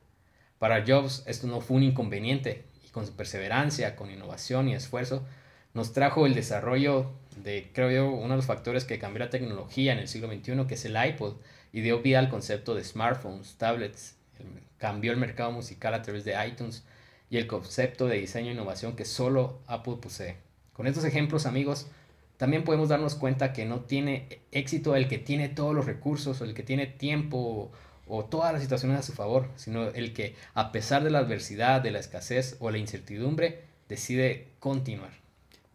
Para 0.59 0.83
Jobs 0.85 1.23
esto 1.27 1.47
no 1.47 1.61
fue 1.61 1.77
un 1.77 1.83
inconveniente 1.83 2.65
y 2.85 2.89
con 2.89 3.05
su 3.05 3.15
perseverancia, 3.15 3.95
con 3.95 4.09
innovación 4.09 4.69
y 4.69 4.73
esfuerzo, 4.73 5.25
nos 5.73 5.91
trajo 5.91 6.25
el 6.25 6.33
desarrollo 6.33 7.11
de, 7.43 7.69
creo 7.73 7.91
yo, 7.91 8.09
uno 8.09 8.29
de 8.29 8.37
los 8.37 8.45
factores 8.45 8.85
que 8.85 8.97
cambió 8.97 9.19
la 9.19 9.29
tecnología 9.29 9.91
en 9.91 9.99
el 9.99 10.07
siglo 10.07 10.29
XXI, 10.29 10.65
que 10.67 10.75
es 10.75 10.85
el 10.85 10.95
iPod, 10.95 11.35
y 11.73 11.81
dio 11.81 12.01
vida 12.01 12.19
al 12.19 12.29
concepto 12.29 12.73
de 12.73 12.83
smartphones, 12.83 13.55
tablets, 13.57 14.15
cambió 14.77 15.11
el 15.11 15.17
mercado 15.17 15.51
musical 15.51 15.93
a 15.93 16.01
través 16.01 16.23
de 16.23 16.35
iTunes 16.47 16.85
y 17.29 17.37
el 17.37 17.47
concepto 17.47 18.07
de 18.07 18.17
diseño 18.17 18.49
e 18.49 18.53
innovación 18.53 18.95
que 18.95 19.03
solo 19.03 19.59
Apple 19.67 19.97
posee. 20.01 20.37
Con 20.73 20.87
estos 20.87 21.03
ejemplos, 21.03 21.45
amigos, 21.45 21.87
también 22.37 22.63
podemos 22.63 22.89
darnos 22.89 23.15
cuenta 23.15 23.53
que 23.53 23.65
no 23.65 23.81
tiene 23.81 24.41
éxito 24.51 24.95
el 24.95 25.07
que 25.07 25.17
tiene 25.17 25.49
todos 25.49 25.73
los 25.73 25.85
recursos 25.85 26.41
o 26.41 26.43
el 26.43 26.53
que 26.53 26.63
tiene 26.63 26.87
tiempo 26.87 27.71
o 28.07 28.25
todas 28.25 28.53
las 28.53 28.61
situaciones 28.61 28.99
a 28.99 29.03
su 29.03 29.13
favor, 29.13 29.49
sino 29.55 29.87
el 29.89 30.13
que 30.13 30.35
a 30.53 30.71
pesar 30.71 31.03
de 31.03 31.09
la 31.09 31.19
adversidad, 31.19 31.81
de 31.81 31.91
la 31.91 31.99
escasez 31.99 32.57
o 32.59 32.69
la 32.69 32.77
incertidumbre, 32.77 33.63
decide 33.89 34.47
continuar. 34.59 35.11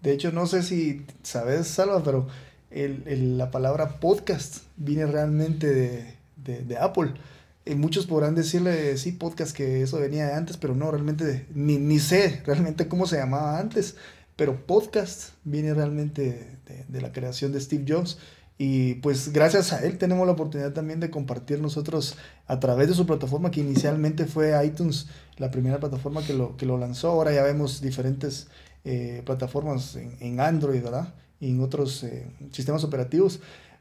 De 0.02 0.12
hecho, 0.12 0.32
no 0.32 0.46
sé 0.46 0.62
si 0.62 1.04
sabes, 1.22 1.66
Salva, 1.66 2.02
pero 2.02 2.26
el, 2.70 3.36
la 3.36 3.50
palabra 3.50 4.00
podcast 4.00 4.58
viene 4.76 5.06
realmente 5.06 6.16
de, 6.36 6.78
Apple. 6.78 7.12
Y 7.66 7.74
muchos 7.74 8.06
podrán 8.06 8.34
decirle, 8.34 8.96
sí, 8.96 9.12
podcast, 9.12 9.54
que 9.54 9.82
eso 9.82 10.00
venía 10.00 10.26
de 10.26 10.32
antes, 10.32 10.56
pero 10.56 10.74
no, 10.74 10.90
realmente 10.90 11.46
ni, 11.54 11.76
ni 11.76 11.98
sé 11.98 12.42
realmente 12.46 12.88
cómo 12.88 13.06
se 13.06 13.18
llamaba 13.18 13.58
antes. 13.58 13.96
Pero 14.40 14.64
podcast 14.64 15.34
viene 15.44 15.74
realmente 15.74 16.56
de, 16.88 17.00
la 17.02 17.12
creación 17.12 17.52
de 17.52 17.60
Steve 17.60 17.84
Jobs 17.86 18.16
y 18.56 18.94
pues 18.94 19.34
gracias 19.34 19.74
a 19.74 19.84
él 19.84 19.98
tenemos 19.98 20.26
la 20.26 20.32
oportunidad 20.32 20.72
también 20.72 20.98
de 20.98 21.10
compartir 21.10 21.60
nosotros 21.60 22.16
a 22.46 22.58
través 22.58 22.88
de 22.88 22.94
su 22.94 23.04
plataforma, 23.04 23.50
que 23.50 23.60
inicialmente 23.60 24.24
fue 24.24 24.54
iTunes, 24.64 25.08
la 25.36 25.50
primera 25.50 25.78
plataforma 25.78 26.24
que 26.24 26.32
lo, 26.32 26.56
que 26.56 26.64
lo 26.64 26.78
lanzó. 26.78 27.10
Ahora 27.10 27.34
ya 27.34 27.42
vemos 27.42 27.82
diferentes 27.82 28.48
eh, 28.84 29.20
plataformas 29.26 29.96
en, 29.96 30.40
Android, 30.40 30.82
¿verdad? 30.82 31.12
Y 31.38 31.50
en 31.50 31.60
otros 31.60 32.02
eh, 32.02 32.26
sistemas 32.50 32.82
operativos. 32.82 33.40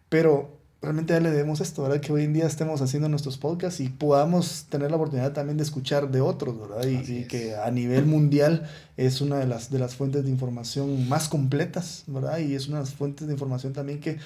Pero 0.10 0.59
realmente 0.82 1.14
ya 1.14 1.20
le 1.20 1.32
debemos 1.32 1.62
esto, 1.62 1.84
¿verdad? 1.84 2.00
Que 2.00 2.14
hoy 2.14 2.24
en 2.24 2.34
día 2.34 2.46
estemos 2.46 2.82
haciendo 2.82 3.10
nuestros 3.10 3.38
podcasts 3.38 3.80
y 3.80 3.90
podamos 3.90 4.66
tener 4.70 4.92
la 4.92 4.98
oportunidad 4.98 5.34
también 5.34 5.58
de 5.58 5.64
escuchar 5.64 6.10
de 6.10 6.22
otros, 6.22 6.60
¿verdad? 6.60 6.88
Y, 6.88 7.26
que 7.26 7.56
a 7.56 7.70
nivel 7.72 8.06
mundial 8.06 8.70
es 8.98 9.22
una 9.22 9.38
de 9.38 9.48
las, 9.48 9.70
de 9.70 9.80
las 9.80 9.96
fuentes 9.96 10.24
de 10.24 10.30
información 10.30 11.10
más 11.10 11.28
completas, 11.30 12.04
¿verdad? 12.08 12.40
Y 12.40 12.56
es 12.56 12.68
una 12.68 12.78
de 12.78 12.84
las 12.84 12.94
fuentes 12.94 13.28
de 13.28 13.34
información 13.34 13.74
también 13.74 14.00
que 14.00 14.18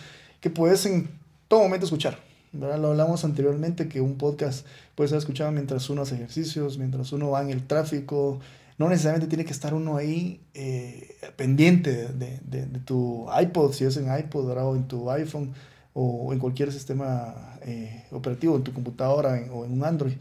que 0.43 0.49
puedes 0.49 0.85
en 0.85 1.09
todo 1.47 1.61
momento 1.61 1.85
escuchar. 1.85 2.19
¿verdad? 2.51 2.77
Lo 2.77 2.89
hablamos 2.89 3.23
anteriormente 3.23 3.87
que 3.87 4.01
un 4.01 4.17
podcast 4.17 4.67
puede 4.93 5.07
ser 5.07 5.17
escuchado 5.17 5.53
mientras 5.53 5.89
uno 5.89 6.01
hace 6.01 6.15
ejercicios, 6.15 6.77
mientras 6.77 7.13
uno 7.13 7.31
va 7.31 7.41
en 7.41 7.49
el 7.49 7.65
tráfico. 7.65 8.41
No 8.77 8.89
necesariamente 8.89 9.27
tiene 9.27 9.45
que 9.45 9.53
estar 9.53 9.73
uno 9.73 9.95
ahí 9.95 10.41
eh, 10.53 11.15
pendiente 11.37 12.09
de, 12.09 12.41
de, 12.43 12.65
de, 12.65 12.79
tu 12.79 13.25
iPod, 13.41 13.71
si 13.71 13.85
es 13.85 13.95
en 13.95 14.13
iPod 14.13 14.49
o 14.49 14.75
en 14.75 14.85
tu 14.85 15.09
iPhone 15.09 15.53
o 15.93 16.33
en 16.33 16.39
cualquier 16.39 16.71
sistema 16.71 17.57
eh, 17.61 18.05
operativo, 18.11 18.55
en 18.55 18.63
tu 18.63 18.73
computadora 18.73 19.39
o 19.51 19.65
en 19.65 19.73
un 19.73 19.83
Android. 19.83 20.13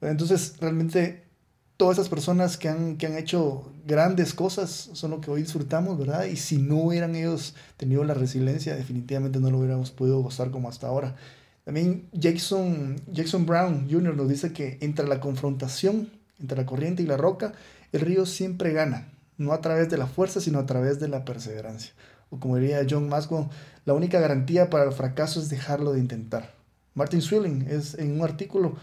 Entonces, 0.00 0.56
realmente 0.60 1.24
todas 1.76 1.98
esas 1.98 2.08
personas 2.08 2.56
que 2.56 2.68
han, 2.68 2.96
que 2.96 3.06
han 3.06 3.16
hecho 3.16 3.72
grandes 3.86 4.34
cosas 4.34 4.90
son 4.92 5.10
lo 5.10 5.20
que 5.20 5.30
hoy 5.30 5.42
disfrutamos, 5.42 5.98
¿verdad? 5.98 6.24
Y 6.26 6.36
si 6.36 6.58
no 6.58 6.76
hubieran 6.76 7.14
ellos 7.14 7.54
tenido 7.76 8.04
la 8.04 8.14
resiliencia, 8.14 8.76
definitivamente 8.76 9.40
no 9.40 9.50
lo 9.50 9.58
hubiéramos 9.58 9.90
podido 9.90 10.20
gozar 10.20 10.50
como 10.50 10.68
hasta 10.68 10.86
ahora. 10.86 11.16
También 11.64 12.08
Jackson, 12.12 12.96
Jackson 13.10 13.46
Brown 13.46 13.88
Jr. 13.90 14.14
nos 14.14 14.28
dice 14.28 14.52
que 14.52 14.78
entre 14.82 15.08
la 15.08 15.20
confrontación, 15.20 16.10
entre 16.38 16.58
la 16.58 16.66
corriente 16.66 17.02
y 17.02 17.06
la 17.06 17.16
roca, 17.16 17.54
el 17.92 18.02
río 18.02 18.26
siempre 18.26 18.72
gana, 18.72 19.08
no 19.38 19.52
a 19.52 19.60
través 19.60 19.88
de 19.90 19.96
la 19.96 20.06
fuerza, 20.06 20.40
sino 20.40 20.58
a 20.58 20.66
través 20.66 21.00
de 21.00 21.08
la 21.08 21.24
perseverancia. 21.24 21.92
O 22.34 22.40
como 22.40 22.56
diría 22.56 22.84
John 22.88 23.08
Maxwell, 23.08 23.46
la 23.84 23.94
única 23.94 24.18
garantía 24.18 24.68
para 24.68 24.84
el 24.84 24.92
fracaso 24.92 25.38
es 25.40 25.48
dejarlo 25.48 25.92
de 25.92 26.00
intentar. 26.00 26.52
Martin 26.94 27.22
Swilling 27.22 27.66
es 27.70 27.94
en 27.94 28.12
un 28.12 28.24
artículo 28.24 28.74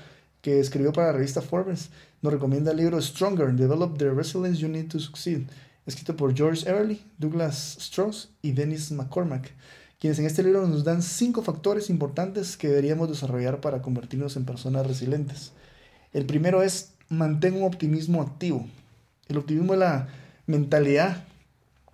que 0.41 0.59
escribió 0.59 0.93
para 0.93 1.07
la 1.07 1.13
revista 1.13 1.41
Forbes, 1.41 1.89
nos 2.21 2.31
recomienda 2.31 2.71
el 2.71 2.77
libro 2.77 3.01
Stronger, 3.01 3.51
Develop 3.53 3.97
the 3.97 4.09
Resilience 4.09 4.59
You 4.59 4.69
Need 4.69 4.87
to 4.87 4.99
Succeed, 4.99 5.41
escrito 5.85 6.15
por 6.15 6.33
George 6.33 6.67
Everly, 6.69 7.03
Douglas 7.17 7.77
Strauss 7.77 8.29
y 8.41 8.53
Dennis 8.53 8.89
McCormack, 8.91 9.51
quienes 9.99 10.17
en 10.19 10.25
este 10.25 10.43
libro 10.43 10.65
nos 10.65 10.85
dan 10.85 11.01
cinco 11.01 11.41
factores 11.41 11.89
importantes 11.89 12.55
que 12.55 12.69
deberíamos 12.69 13.09
desarrollar 13.09 13.59
para 13.59 13.81
convertirnos 13.81 14.37
en 14.37 14.45
personas 14.45 14.87
resilientes. 14.87 15.51
El 16.13 16.25
primero 16.25 16.63
es 16.63 16.93
mantener 17.09 17.59
un 17.59 17.67
optimismo 17.67 18.21
activo. 18.21 18.65
El 19.27 19.37
optimismo 19.37 19.73
es 19.73 19.79
la 19.79 20.07
mentalidad 20.47 21.25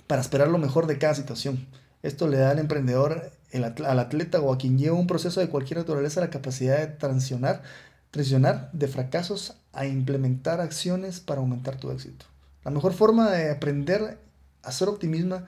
para 0.07 0.21
esperar 0.21 0.47
lo 0.47 0.57
mejor 0.57 0.87
de 0.87 0.97
cada 0.97 1.13
situación. 1.13 1.67
Esto 2.01 2.27
le 2.27 2.37
da 2.37 2.51
al 2.51 2.59
emprendedor, 2.59 3.31
al 3.53 3.99
atleta 3.99 4.39
o 4.39 4.53
a 4.53 4.57
quien 4.57 4.77
lleva 4.77 4.97
un 4.97 5.07
proceso 5.07 5.39
de 5.39 5.49
cualquier 5.49 5.79
naturaleza 5.79 6.21
la 6.21 6.29
capacidad 6.29 6.77
de 6.77 6.87
transicionar 6.87 7.63
transicionar 8.11 8.69
de 8.73 8.87
fracasos 8.87 9.55
a 9.73 9.85
implementar 9.85 10.61
acciones 10.61 11.19
para 11.19 11.41
aumentar 11.41 11.77
tu 11.77 11.91
éxito. 11.91 12.25
La 12.63 12.71
mejor 12.71 12.93
forma 12.93 13.31
de 13.31 13.51
aprender 13.51 14.17
a 14.63 14.71
ser 14.71 14.89
optimista, 14.89 15.45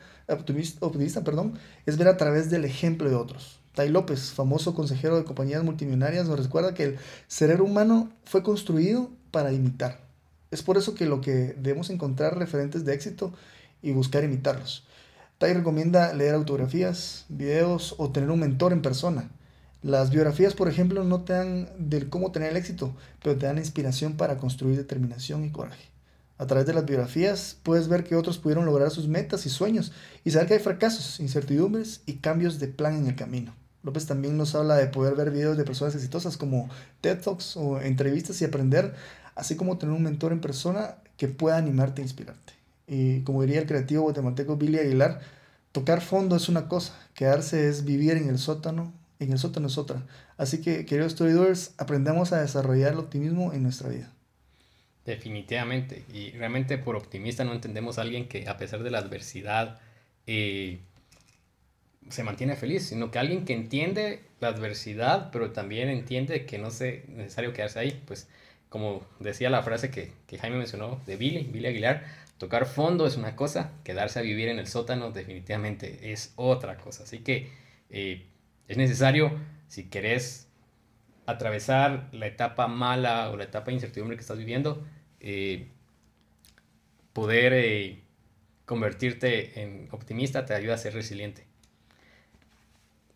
optimista, 0.79 1.23
perdón, 1.23 1.53
es 1.85 1.97
ver 1.97 2.07
a 2.07 2.17
través 2.17 2.49
del 2.49 2.65
ejemplo 2.65 3.09
de 3.09 3.15
otros. 3.15 3.59
Tai 3.75 3.89
López, 3.89 4.31
famoso 4.31 4.73
consejero 4.73 5.17
de 5.17 5.23
compañías 5.23 5.63
multimillonarias, 5.63 6.27
nos 6.27 6.39
recuerda 6.39 6.73
que 6.73 6.83
el 6.83 6.97
cerebro 7.27 7.65
humano 7.65 8.11
fue 8.25 8.43
construido 8.43 9.09
para 9.31 9.51
imitar. 9.51 9.99
Es 10.51 10.63
por 10.63 10.77
eso 10.77 10.95
que 10.95 11.05
lo 11.05 11.21
que 11.21 11.55
debemos 11.57 11.89
encontrar 11.89 12.37
referentes 12.37 12.85
de 12.85 12.93
éxito 12.93 13.33
y 13.81 13.91
buscar 13.91 14.24
imitarlos. 14.24 14.86
Tai 15.38 15.53
recomienda 15.53 16.13
leer 16.13 16.36
autografías, 16.36 17.25
videos 17.29 17.95
o 17.98 18.12
tener 18.12 18.29
un 18.29 18.39
mentor 18.39 18.74
en 18.74 18.81
persona. 18.81 19.29
Las 19.81 20.09
biografías, 20.09 20.53
por 20.53 20.67
ejemplo, 20.67 21.05
no 21.05 21.21
te 21.21 21.33
dan 21.33 21.69
del 21.77 22.09
cómo 22.09 22.33
tener 22.33 22.50
el 22.50 22.57
éxito, 22.57 22.93
pero 23.24 23.38
te 23.38 23.45
dan 23.45 23.57
inspiración 23.57 24.17
para 24.17 24.38
construir 24.38 24.75
determinación 24.75 25.45
y 25.45 25.51
coraje. 25.51 25.86
A 26.38 26.45
través 26.48 26.65
de 26.65 26.74
las 26.74 26.86
biografías 26.86 27.57
puedes 27.63 27.88
ver 27.88 28.03
que 28.03 28.15
otros 28.15 28.38
pudieron 28.38 28.65
lograr 28.65 28.91
sus 28.91 29.07
metas 29.07 29.45
y 29.45 29.50
sueños 29.50 29.93
y 30.25 30.31
saber 30.31 30.48
que 30.48 30.53
hay 30.55 30.59
fracasos, 30.59 31.19
incertidumbres 31.21 32.01
y 32.05 32.15
cambios 32.15 32.59
de 32.59 32.67
plan 32.67 32.95
en 32.95 33.07
el 33.07 33.15
camino. 33.15 33.53
López 33.83 34.05
también 34.05 34.36
nos 34.38 34.55
habla 34.55 34.75
de 34.75 34.88
poder 34.88 35.15
ver 35.15 35.31
videos 35.31 35.57
de 35.57 35.63
personas 35.63 35.95
exitosas 35.95 36.36
como 36.36 36.69
TED 37.00 37.21
Talks 37.21 37.55
o 37.55 37.79
entrevistas 37.79 38.41
y 38.41 38.45
aprender, 38.45 38.93
así 39.36 39.55
como 39.55 39.77
tener 39.77 39.95
un 39.95 40.03
mentor 40.03 40.33
en 40.33 40.41
persona 40.41 40.95
que 41.15 41.29
pueda 41.29 41.57
animarte 41.57 42.01
e 42.01 42.05
inspirarte. 42.05 42.58
Y 42.89 43.22
como 43.22 43.43
diría 43.43 43.62
el 43.62 43.67
creativo 43.67 44.03
guatemalteco 44.03 44.58
Billy 44.58 44.79
Aguilar, 44.79 45.22
tocar 45.72 46.01
fondo 46.01 46.36
es 46.36 46.50
una 46.50 46.67
cosa, 46.67 47.00
quedarse 47.13 47.69
es 47.69 47.86
vivir 47.86 48.17
en 48.17 48.27
el 48.27 48.39
sótano 48.39 48.93
en 49.19 49.31
el 49.31 49.38
sótano 49.38 49.67
es 49.67 49.77
otra. 49.77 50.03
Así 50.38 50.62
que, 50.62 50.86
queridos 50.86 51.12
storydoers, 51.12 51.74
aprendamos 51.77 52.31
a 52.31 52.41
desarrollar 52.41 52.93
el 52.93 53.00
optimismo 53.00 53.53
en 53.53 53.63
nuestra 53.63 53.89
vida. 53.89 54.12
Definitivamente. 55.05 56.03
Y 56.13 56.31
realmente 56.31 56.77
por 56.77 56.96
optimista 56.96 57.43
no 57.43 57.53
entendemos 57.53 57.98
a 57.98 58.01
alguien 58.01 58.27
que 58.27 58.48
a 58.48 58.58
pesar 58.58 58.81
de 58.84 58.91
la 58.91 59.00
adversidad 59.00 59.79
eh, 60.25 60.79
se 62.10 62.24
mantiene 62.24 62.55
feliz, 62.55 62.88
sino 62.88 63.12
que 63.12 63.19
alguien 63.19 63.46
que 63.46 63.53
entiende 63.53 64.22
la 64.39 64.50
adversidad, 64.50 65.31
pero 65.31 65.51
también 65.51 65.89
entiende 65.89 66.46
que 66.46 66.58
no 66.58 66.69
es 66.69 66.79
necesario 67.10 67.53
quedarse 67.53 67.79
ahí. 67.79 68.01
Pues 68.05 68.27
como 68.69 69.05
decía 69.19 69.50
la 69.50 69.63
frase 69.63 69.89
que, 69.89 70.13
que 70.27 70.38
Jaime 70.38 70.58
mencionó 70.58 71.01
de 71.05 71.17
Billy, 71.17 71.43
Billy 71.43 71.67
Aguilar, 71.67 72.05
tocar 72.39 72.65
fondo 72.65 73.05
es 73.05 73.17
una 73.17 73.36
cosa, 73.36 73.74
quedarse 73.84 74.17
a 74.17 74.22
vivir 74.24 74.48
en 74.48 74.58
el 74.58 74.65
sótano 74.65 75.12
definitivamente 75.12 76.12
es 76.12 76.34
otra 76.38 76.77
cosa. 76.77 77.03
Así 77.03 77.19
que 77.19 77.51
eh, 77.89 78.27
es 78.67 78.77
necesario, 78.77 79.38
si 79.67 79.89
querés 79.89 80.48
atravesar 81.25 82.10
la 82.12 82.25
etapa 82.25 82.67
mala 82.67 83.29
o 83.29 83.38
la 83.38 83.43
etapa 83.43 83.67
de 83.67 83.74
incertidumbre 83.74 84.15
que 84.15 84.22
estás 84.22 84.38
viviendo, 84.38 84.84
eh, 85.19 85.67
poder 87.13 87.53
eh, 87.53 88.03
convertirte 88.65 89.62
en 89.62 89.89
optimista 89.91 90.46
te 90.46 90.53
ayuda 90.53 90.75
a 90.75 90.77
ser 90.77 90.93
resiliente. 90.93 91.46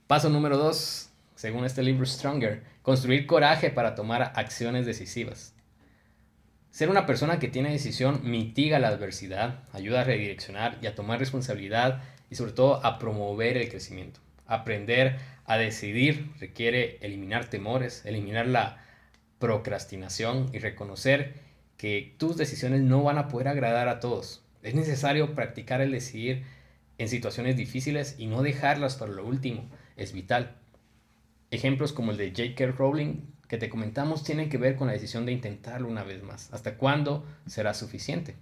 Paso 0.06 0.30
número 0.30 0.58
dos, 0.58 1.10
según 1.36 1.64
este 1.64 1.82
libro 1.82 2.06
Stronger, 2.06 2.62
construir 2.82 3.26
coraje 3.26 3.70
para 3.70 3.96
tomar 3.96 4.34
acciones 4.36 4.86
decisivas. 4.86 5.53
Ser 6.74 6.90
una 6.90 7.06
persona 7.06 7.38
que 7.38 7.50
tiene 7.50 7.72
decisión 7.72 8.22
mitiga 8.24 8.80
la 8.80 8.88
adversidad, 8.88 9.60
ayuda 9.74 10.02
a 10.02 10.06
redireccionar 10.06 10.80
y 10.82 10.88
a 10.88 10.96
tomar 10.96 11.20
responsabilidad 11.20 12.02
y 12.32 12.36
sobre 12.36 12.52
todo 12.52 12.84
a 12.84 12.98
promover 12.98 13.58
el 13.58 13.70
crecimiento. 13.70 14.22
Aprender 14.48 15.20
a 15.46 15.58
decidir 15.58 16.32
requiere 16.40 16.98
eliminar 17.02 17.46
temores, 17.46 18.04
eliminar 18.08 18.48
la 18.48 18.84
procrastinación 19.38 20.50
y 20.52 20.58
reconocer 20.58 21.36
que 21.78 22.16
tus 22.18 22.38
decisiones 22.38 22.82
no 22.82 23.04
van 23.04 23.20
a 23.20 23.28
poder 23.28 23.50
agradar 23.50 23.88
a 23.88 24.00
todos. 24.00 24.42
Es 24.64 24.74
necesario 24.74 25.36
practicar 25.36 25.80
el 25.80 25.92
decidir 25.92 26.44
en 26.98 27.08
situaciones 27.08 27.56
difíciles 27.56 28.16
y 28.18 28.26
no 28.26 28.42
dejarlas 28.42 28.96
para 28.96 29.12
lo 29.12 29.28
último. 29.28 29.70
Es 29.96 30.12
vital. 30.12 30.56
Ejemplos 31.52 31.94
como 31.94 32.10
el 32.10 32.18
de 32.18 32.32
J.K. 32.32 32.72
Rowling 32.76 33.28
que 33.54 33.60
te 33.60 33.70
comentamos 33.70 34.24
tienen 34.24 34.50
que 34.50 34.58
ver 34.58 34.76
con 34.76 34.88
la 34.88 34.94
decisión 34.94 35.28
de 35.28 35.32
intentarlo 35.32 35.88
una 35.88 36.04
vez 36.04 36.24
más. 36.24 36.52
¿Hasta 36.52 36.76
cuándo 36.76 37.24
será 37.46 37.76
suficiente? 37.76 38.34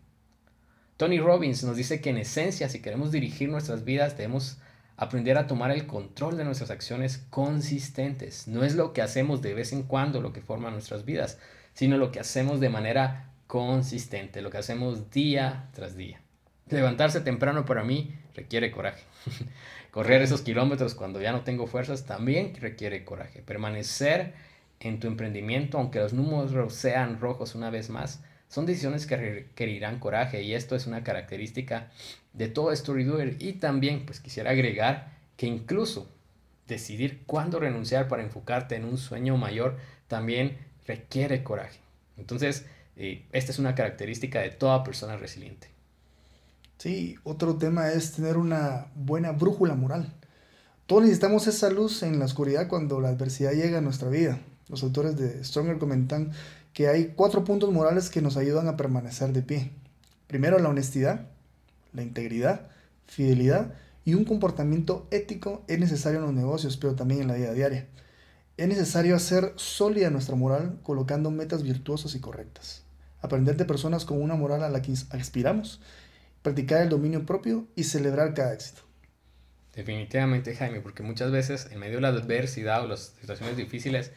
Tony 0.95 1.19
Robbins 1.19 1.65
nos 1.65 1.75
dice 1.75 1.99
que 1.99 2.11
en 2.11 2.17
esencia, 2.17 2.69
si 2.69 2.81
queremos 2.81 3.11
dirigir 3.11 3.49
nuestras 3.49 3.83
vidas, 3.83 4.15
debemos 4.15 4.59
aprender 4.95 5.37
a 5.37 5.47
tomar 5.47 5.69
el 5.71 5.85
control 5.85 6.37
de 6.37 6.45
nuestras 6.45 6.71
acciones 6.71 7.25
consistentes. 7.29 8.47
No 8.47 8.63
es 8.63 8.75
lo 8.75 8.93
que 8.93 9.01
hacemos 9.01 9.41
de 9.41 9.53
vez 9.53 9.73
en 9.73 9.83
cuando 9.83 10.21
lo 10.21 10.31
que 10.31 10.39
forma 10.39 10.71
nuestras 10.71 11.03
vidas, 11.03 11.39
sino 11.73 11.97
lo 11.97 12.13
que 12.13 12.21
hacemos 12.21 12.61
de 12.61 12.69
manera 12.69 13.33
consistente, 13.47 14.41
lo 14.41 14.49
que 14.49 14.59
hacemos 14.59 15.11
día 15.11 15.67
tras 15.73 15.97
día. 15.97 16.21
Levantarse 16.69 17.19
temprano 17.19 17.65
para 17.65 17.83
mí 17.83 18.15
requiere 18.33 18.71
coraje. 18.71 19.03
Correr 19.91 20.21
esos 20.21 20.41
kilómetros 20.41 20.95
cuando 20.95 21.21
ya 21.21 21.33
no 21.33 21.41
tengo 21.41 21.67
fuerzas 21.67 22.05
también 22.05 22.55
requiere 22.61 23.03
coraje. 23.03 23.41
Permanecer 23.41 24.49
en 24.87 24.99
tu 24.99 25.07
emprendimiento, 25.07 25.77
aunque 25.77 25.99
los 25.99 26.13
números 26.13 26.73
sean 26.73 27.19
rojos 27.19 27.55
una 27.55 27.69
vez 27.69 27.89
más, 27.89 28.23
son 28.47 28.65
decisiones 28.65 29.05
que 29.05 29.15
requerirán 29.15 29.99
coraje 29.99 30.41
y 30.41 30.53
esto 30.53 30.75
es 30.75 30.85
una 30.85 31.03
característica 31.03 31.89
de 32.33 32.49
todo 32.49 32.75
StoryDoer. 32.75 33.37
Y 33.39 33.53
también, 33.53 34.05
pues 34.05 34.19
quisiera 34.19 34.51
agregar 34.51 35.13
que 35.37 35.47
incluso 35.47 36.09
decidir 36.67 37.23
cuándo 37.25 37.59
renunciar 37.59 38.07
para 38.07 38.23
enfocarte 38.23 38.75
en 38.75 38.85
un 38.85 38.97
sueño 38.97 39.37
mayor 39.37 39.77
también 40.07 40.57
requiere 40.85 41.43
coraje. 41.43 41.79
Entonces, 42.17 42.65
esta 42.95 43.51
es 43.51 43.59
una 43.59 43.73
característica 43.73 44.41
de 44.41 44.49
toda 44.49 44.83
persona 44.83 45.15
resiliente. 45.17 45.69
Sí, 46.77 47.15
otro 47.23 47.55
tema 47.55 47.91
es 47.91 48.13
tener 48.13 48.37
una 48.37 48.87
buena 48.95 49.31
brújula 49.31 49.75
moral. 49.75 50.13
Todos 50.87 51.03
necesitamos 51.03 51.47
esa 51.47 51.69
luz 51.69 52.03
en 52.03 52.19
la 52.19 52.25
oscuridad 52.25 52.67
cuando 52.67 52.99
la 52.99 53.09
adversidad 53.09 53.53
llega 53.53 53.77
a 53.77 53.81
nuestra 53.81 54.09
vida. 54.09 54.39
Los 54.71 54.81
autores 54.81 55.15
de 55.17 55.43
Stronger 55.43 55.77
comentan 55.77 56.31
que 56.73 56.87
hay 56.87 57.13
cuatro 57.15 57.43
puntos 57.43 57.71
morales 57.71 58.09
que 58.09 58.21
nos 58.21 58.37
ayudan 58.37 58.67
a 58.67 58.77
permanecer 58.77 59.31
de 59.33 59.43
pie. 59.43 59.71
Primero, 60.25 60.57
la 60.57 60.69
honestidad, 60.69 61.27
la 61.93 62.01
integridad, 62.01 62.69
fidelidad 63.05 63.75
y 64.05 64.15
un 64.15 64.25
comportamiento 64.25 65.07
ético 65.11 65.63
es 65.67 65.77
necesario 65.77 66.19
en 66.19 66.25
los 66.25 66.33
negocios, 66.33 66.77
pero 66.77 66.95
también 66.95 67.21
en 67.21 67.27
la 67.27 67.35
vida 67.35 67.53
diaria. 67.53 67.87
Es 68.57 68.67
necesario 68.67 69.15
hacer 69.15 69.53
sólida 69.57 70.09
nuestra 70.09 70.35
moral 70.35 70.79
colocando 70.81 71.29
metas 71.29 71.61
virtuosas 71.61 72.15
y 72.15 72.19
correctas 72.19 72.83
aprender 73.21 73.55
de 73.55 73.65
personas 73.65 74.05
con 74.05 74.21
una 74.21 74.35
moral 74.35 74.63
a 74.63 74.69
la 74.69 74.81
que 74.81 74.93
aspiramos, 75.11 75.79
practicar 76.41 76.81
el 76.81 76.89
dominio 76.89 77.25
propio 77.25 77.67
y 77.75 77.83
celebrar 77.83 78.33
cada 78.33 78.53
éxito. 78.53 78.81
Definitivamente, 79.73 80.55
Jaime, 80.55 80.81
porque 80.81 81.03
muchas 81.03 81.31
veces 81.31 81.67
en 81.71 81.79
medio 81.79 81.95
de 81.95 82.01
la 82.01 82.07
adversidad 82.09 82.83
o 82.83 82.87
las 82.87 83.13
situaciones 83.19 83.55
difíciles 83.55 84.11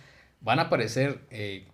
van 0.45 0.59
a 0.59 0.63
aparecer 0.65 1.21
eh, 1.31 1.67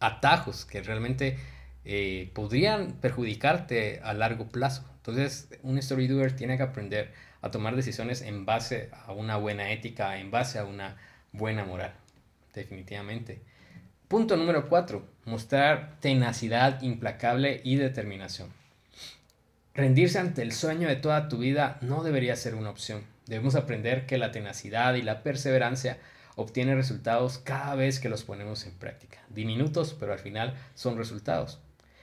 atajos 0.00 0.64
que 0.64 0.82
realmente 0.82 1.38
eh, 1.84 2.30
podrían 2.34 2.94
perjudicarte 2.94 4.00
a 4.02 4.14
largo 4.14 4.48
plazo. 4.48 4.84
Entonces, 4.96 5.48
un 5.62 5.80
storydoer 5.80 6.34
tiene 6.34 6.56
que 6.56 6.64
aprender 6.64 7.12
a 7.42 7.50
tomar 7.50 7.76
decisiones 7.76 8.22
en 8.22 8.44
base 8.44 8.90
a 9.06 9.12
una 9.12 9.36
buena 9.36 9.70
ética, 9.70 10.18
en 10.18 10.32
base 10.32 10.58
a 10.58 10.64
una 10.64 10.96
buena 11.32 11.64
moral. 11.64 11.92
Definitivamente. 12.54 13.40
Punto 14.08 14.36
número 14.36 14.68
4. 14.68 15.06
Mostrar 15.26 15.96
tenacidad 16.00 16.80
implacable 16.82 17.60
y 17.62 17.76
determinación. 17.76 18.48
Rendirse 19.74 20.18
ante 20.18 20.40
el 20.42 20.52
sueño 20.52 20.88
de 20.88 20.96
toda 20.96 21.28
tu 21.28 21.38
vida 21.38 21.78
no 21.82 22.02
debería 22.02 22.34
ser 22.34 22.54
una 22.54 22.70
opción. 22.70 23.04
Debemos 23.26 23.54
aprender 23.54 24.06
que 24.06 24.16
la 24.16 24.32
tenacidad 24.32 24.94
y 24.94 25.02
la 25.02 25.22
perseverancia 25.22 25.98
obtienen 26.36 26.76
resultados 26.76 27.38
cada 27.38 27.74
vez 27.74 27.98
que 27.98 28.08
los 28.08 28.22
ponemos 28.22 28.66
en 28.66 28.74
práctica. 28.74 29.18
Diminutos, 29.30 29.96
pero 29.98 30.12
al 30.12 30.18
final 30.20 30.54
son 30.74 30.96
resultados. 30.96 31.58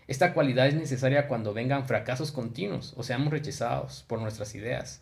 Esta 0.08 0.34
cualidad 0.34 0.68
es 0.68 0.74
necesaria 0.74 1.28
cuando 1.28 1.54
vengan 1.54 1.88
fracasos 1.88 2.32
continuos 2.32 2.94
o 2.98 3.04
seamos 3.04 3.32
rechazados 3.32 4.04
por 4.08 4.20
nuestras 4.20 4.54
ideas. 4.56 5.02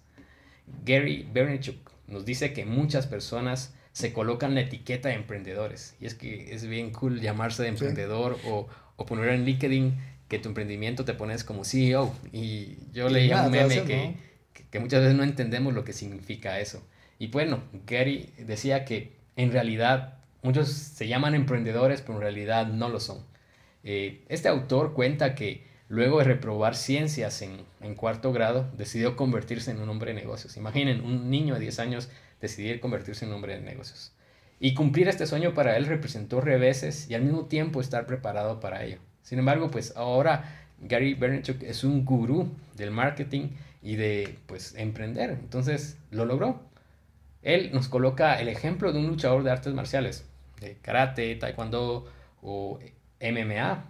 Gary 0.86 1.28
Vaynerchuk 1.34 1.92
nos 2.08 2.26
dice 2.26 2.54
que 2.54 2.66
muchas 2.66 3.08
personas 3.08 3.74
se 3.94 4.14
colocan 4.14 4.54
la 4.54 4.62
etiqueta 4.62 5.10
de 5.10 5.16
emprendedores. 5.16 5.96
Y 6.00 6.06
es 6.06 6.14
que 6.14 6.54
es 6.54 6.68
bien 6.68 6.92
cool 6.92 7.20
llamarse 7.20 7.64
de 7.64 7.70
emprendedor 7.70 8.38
o, 8.46 8.68
o, 8.96 9.06
poner 9.06 9.30
en 9.30 9.46
LinkedIn 9.46 9.96
que 10.28 10.40
tu 10.40 10.50
emprendimiento 10.50 11.04
te 11.04 11.14
pones 11.14 11.44
como 11.44 11.66
CEO. 11.66 12.14
Y 12.32 12.78
yo 12.94 13.10
leía 13.10 13.44
un 13.44 13.52
meme 13.52 13.84
que, 13.84 14.16
que, 14.70 14.80
muchas 14.80 15.02
veces 15.02 15.16
no 15.16 15.24
entendemos 15.24 15.74
lo 15.74 15.84
que 15.84 15.94
significa 15.94 16.60
eso. 16.60 16.86
Y 17.18 17.28
bueno, 17.28 17.64
Gary 17.86 18.30
decía 18.38 18.86
que 18.86 19.21
en 19.36 19.52
realidad 19.52 20.20
muchos 20.42 20.70
se 20.70 21.08
llaman 21.08 21.36
emprendedores, 21.36 22.02
pero 22.02 22.16
en 22.16 22.22
realidad 22.22 22.68
no 22.68 22.90
lo 22.90 23.00
son. 23.00 23.26
Eh, 23.84 24.24
este 24.30 24.50
autor 24.50 24.94
cuenta 24.94 25.36
que 25.36 25.66
luego 25.88 26.20
de 26.20 26.26
reprobar 26.26 26.76
ciencias 26.76 27.42
en, 27.42 27.66
en, 27.82 27.96
cuarto 27.96 28.32
grado, 28.32 28.70
decidió 28.78 29.16
convertirse 29.16 29.72
en 29.72 29.82
un 29.82 29.90
hombre 29.90 30.14
de 30.14 30.22
negocios. 30.22 30.56
Imaginen, 30.56 31.02
un 31.02 31.30
niño 31.30 31.56
de 31.56 31.60
10 31.60 31.80
años 31.80 32.10
decidir 32.40 32.80
convertirse 32.80 33.26
en 33.26 33.34
hombre 33.34 33.56
de 33.56 33.62
negocios. 33.62 34.14
Y 34.60 34.74
cumplir 34.74 35.08
este 35.08 35.26
sueño 35.26 35.54
para 35.54 35.76
él 35.76 35.88
representó 35.88 36.40
reveses 36.40 37.10
y 37.10 37.16
al 37.16 37.24
mismo 37.24 37.46
tiempo 37.46 37.82
estar 37.82 38.06
preparado 38.06 38.60
para 38.60 38.84
ello. 38.84 39.00
Sin 39.22 39.40
embargo, 39.40 39.70
pues 39.72 39.94
ahora 39.98 40.68
Gary 40.80 41.14
Vaynerchuk 41.14 41.62
es 41.64 41.84
un 41.84 42.06
gurú 42.06 42.50
del 42.76 42.92
marketing 42.92 43.50
y 43.82 43.96
de 43.96 44.38
pues 44.46 44.76
emprender. 44.76 45.32
Entonces 45.32 45.98
lo 46.10 46.26
logró. 46.26 46.71
Él 47.42 47.72
nos 47.74 47.88
coloca 47.88 48.40
el 48.40 48.48
ejemplo 48.48 48.94
de 48.94 49.00
un 49.00 49.08
luchador 49.08 49.44
de 49.44 49.52
artes 49.52 49.74
marciales, 49.74 50.26
de 50.60 50.78
karate, 50.82 51.36
taekwondo 51.36 52.06
o 52.42 52.80
MMA. 53.20 53.86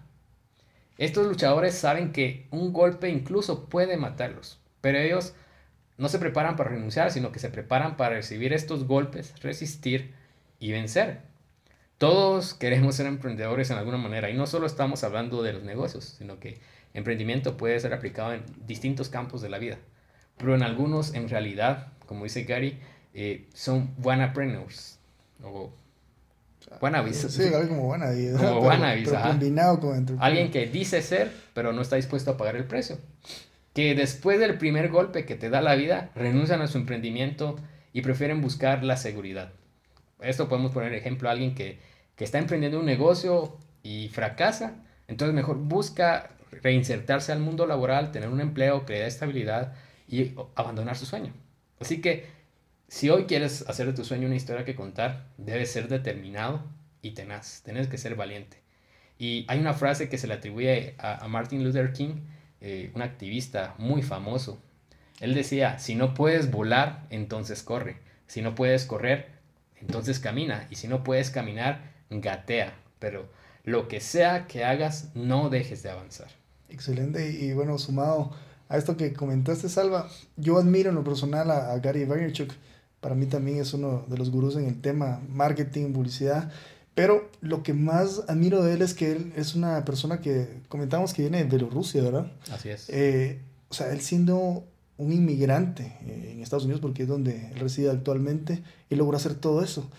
Estos 0.98 1.28
luchadores 1.28 1.76
saben 1.76 2.12
que 2.12 2.48
un 2.52 2.74
golpe 2.74 3.10
incluso 3.10 3.66
puede 3.66 3.98
matarlos, 3.98 4.60
pero 4.82 5.00
ellos 5.00 5.34
no 5.98 6.10
se 6.10 6.20
preparan 6.20 6.56
para 6.56 6.72
renunciar, 6.72 7.12
sino 7.12 7.32
que 7.32 7.40
se 7.40 7.50
preparan 7.50 7.98
para 7.98 8.16
recibir 8.16 8.54
estos 8.54 8.86
golpes, 8.86 9.34
resistir 9.42 10.14
y 10.60 10.72
vencer. 10.72 11.22
Todos 11.98 12.56
queremos 12.56 12.96
ser 12.96 13.06
emprendedores 13.06 13.70
en 13.70 13.78
alguna 13.78 13.98
manera 13.98 14.30
y 14.30 14.34
no 14.34 14.48
solo 14.48 14.66
estamos 14.66 15.04
hablando 15.04 15.44
de 15.44 15.54
los 15.54 15.64
negocios, 15.64 16.16
sino 16.18 16.40
que 16.40 16.60
emprendimiento 16.94 17.58
puede 17.58 17.80
ser 17.80 17.94
aplicado 17.94 18.34
en 18.34 18.44
distintos 18.66 19.10
campos 19.10 19.42
de 19.42 19.50
la 19.50 19.60
vida. 19.60 19.78
Pero 20.38 20.56
en 20.56 20.64
algunos, 20.64 21.14
en 21.14 21.30
realidad, 21.30 21.94
como 22.08 22.24
dice 22.24 22.44
Gary, 22.44 22.80
eh, 23.14 23.48
son 23.54 23.94
wannapreneurs 24.04 25.00
o 25.44 25.72
wannabes. 26.80 27.18
Sí, 27.18 27.50
como 27.68 27.90
wannabes. 27.90 28.38
Como 28.38 28.60
wannabes, 28.62 29.10
combinado 29.10 29.80
con 29.80 30.18
Alguien 30.20 30.52
que 30.52 30.68
dice 30.68 31.02
ser, 31.02 31.32
pero 31.54 31.74
no 31.74 31.82
está 31.82 31.96
dispuesto 31.96 32.32
a 32.32 32.38
pagar 32.38 32.56
el 32.56 32.66
precio 32.66 32.98
que 33.74 33.96
después 33.96 34.40
del 34.40 34.58
primer 34.58 34.90
golpe 34.90 35.26
que 35.26 35.36
te 35.36 35.50
da 35.50 35.62
la 35.62 35.76
vida, 35.76 36.12
renuncian 36.16 36.62
a 36.62 36.68
su 36.68 36.78
emprendimiento 36.78 37.58
y 37.94 38.02
prefieren 38.02 38.42
buscar 38.42 38.84
la 38.84 38.98
seguridad. 38.98 39.54
esto 40.20 40.50
podemos 40.50 40.72
poner 40.72 40.94
ejemplo 40.94 41.30
a 41.30 41.32
alguien 41.32 41.56
que, 41.56 41.80
que 42.16 42.24
está 42.24 42.38
emprendiendo 42.38 42.80
un 42.80 42.86
negocio 42.86 43.58
y 43.82 44.10
fracasa, 44.10 44.76
entonces 45.08 45.34
mejor 45.34 45.58
busca 45.58 46.32
reinsertarse 46.52 47.32
al 47.32 47.40
mundo 47.40 47.66
laboral, 47.66 48.12
tener 48.12 48.30
un 48.30 48.42
empleo 48.42 48.86
que 48.86 48.94
le 48.94 49.00
dé 49.00 49.08
estabilidad 49.08 49.74
y 50.08 50.34
abandonar 50.56 50.98
su 50.98 51.06
sueño. 51.06 51.34
Así 51.80 52.02
que 52.02 52.28
si 52.92 53.10
hoy 53.10 53.24
quieres 53.24 53.64
hacer 53.70 53.88
de 53.88 53.94
tu 53.94 54.04
sueño 54.04 54.28
una 54.28 54.36
historia 54.36 54.66
que 54.66 54.76
contar, 54.76 55.24
debes 55.38 55.72
ser 55.72 55.88
determinado 55.88 56.62
y 57.02 57.12
tenaz, 57.12 57.62
tienes 57.64 57.88
que 57.88 57.98
ser 57.98 58.16
valiente. 58.16 58.58
Y 59.18 59.46
hay 59.48 59.62
una 59.62 59.74
frase 59.74 60.10
que 60.10 60.18
se 60.18 60.28
le 60.28 60.34
atribuye 60.34 60.96
a, 60.98 61.26
Martin 61.30 61.64
Luther 61.64 61.94
King, 61.94 62.16
eh, 62.60 62.92
un 62.94 63.02
activista 63.02 63.76
muy 63.78 64.02
famoso. 64.02 64.62
Él 65.22 65.34
decía, 65.34 65.80
si 65.80 65.96
no 65.96 66.14
puedes 66.14 66.52
volar, 66.52 67.08
entonces 67.12 67.64
corre. 67.64 67.96
Si 68.28 68.42
no 68.42 68.56
puedes 68.56 68.84
correr, 68.84 69.30
entonces 69.80 70.20
camina. 70.20 70.68
Y 70.70 70.76
si 70.76 70.90
no 70.90 71.02
puedes 71.02 71.30
caminar, 71.30 71.94
gatea. 72.10 72.74
Pero 73.00 73.30
lo 73.64 73.88
que 73.88 74.02
sea 74.02 74.48
que 74.48 74.66
hagas, 74.66 75.16
no 75.16 75.50
dejes 75.50 75.82
de 75.82 75.92
avanzar. 75.92 76.28
Excelente. 76.68 77.32
Y 77.32 77.54
bueno, 77.54 77.78
sumado 77.78 78.36
a 78.68 78.76
esto 78.76 78.98
que 78.98 79.14
comentaste, 79.14 79.70
Salva, 79.70 80.10
yo 80.36 80.58
admiro 80.58 80.90
en 80.90 80.96
lo 80.96 81.06
personal 81.06 81.52
a, 81.52 81.78
Gary 81.80 82.04
Vaynerchuk. 82.04 82.52
Para 83.02 83.16
mí 83.16 83.26
también 83.26 83.60
es 83.60 83.74
uno 83.74 84.06
de 84.08 84.18
los 84.18 84.30
gurús 84.30 84.56
en 84.56 84.66
el 84.66 84.80
tema 84.80 85.22
marketing, 85.28 85.92
publicidad. 85.92 86.52
Pero 86.94 87.30
lo 87.42 87.64
que 87.64 87.74
más 87.74 88.24
admiro 88.28 88.64
de 88.64 88.74
él 88.74 88.82
es 88.82 88.94
que 88.94 89.12
él 89.12 89.34
es 89.36 89.56
una 89.56 89.84
persona 89.86 90.22
que 90.22 90.62
comentamos 90.70 91.14
que 91.14 91.24
viene 91.24 91.40
de 91.40 91.46
Bielorrusia, 91.46 92.04
¿verdad? 92.04 92.32
Así 92.52 92.70
es. 92.70 92.90
Eh, 92.90 93.42
o 93.70 93.74
sea, 93.74 93.92
él 93.92 94.02
siendo 94.02 94.66
un 94.98 95.14
inmigrante 95.14 95.98
eh, 96.06 96.34
en 96.34 96.42
Estados 96.42 96.66
Unidos, 96.66 96.82
porque 96.82 97.04
es 97.04 97.10
donde 97.10 97.50
él 97.54 97.60
reside 97.60 97.90
actualmente, 97.90 98.62
él 98.90 99.00
logró 99.00 99.18
hacer 99.18 99.34
todo 99.34 99.64
eso. 99.64 99.90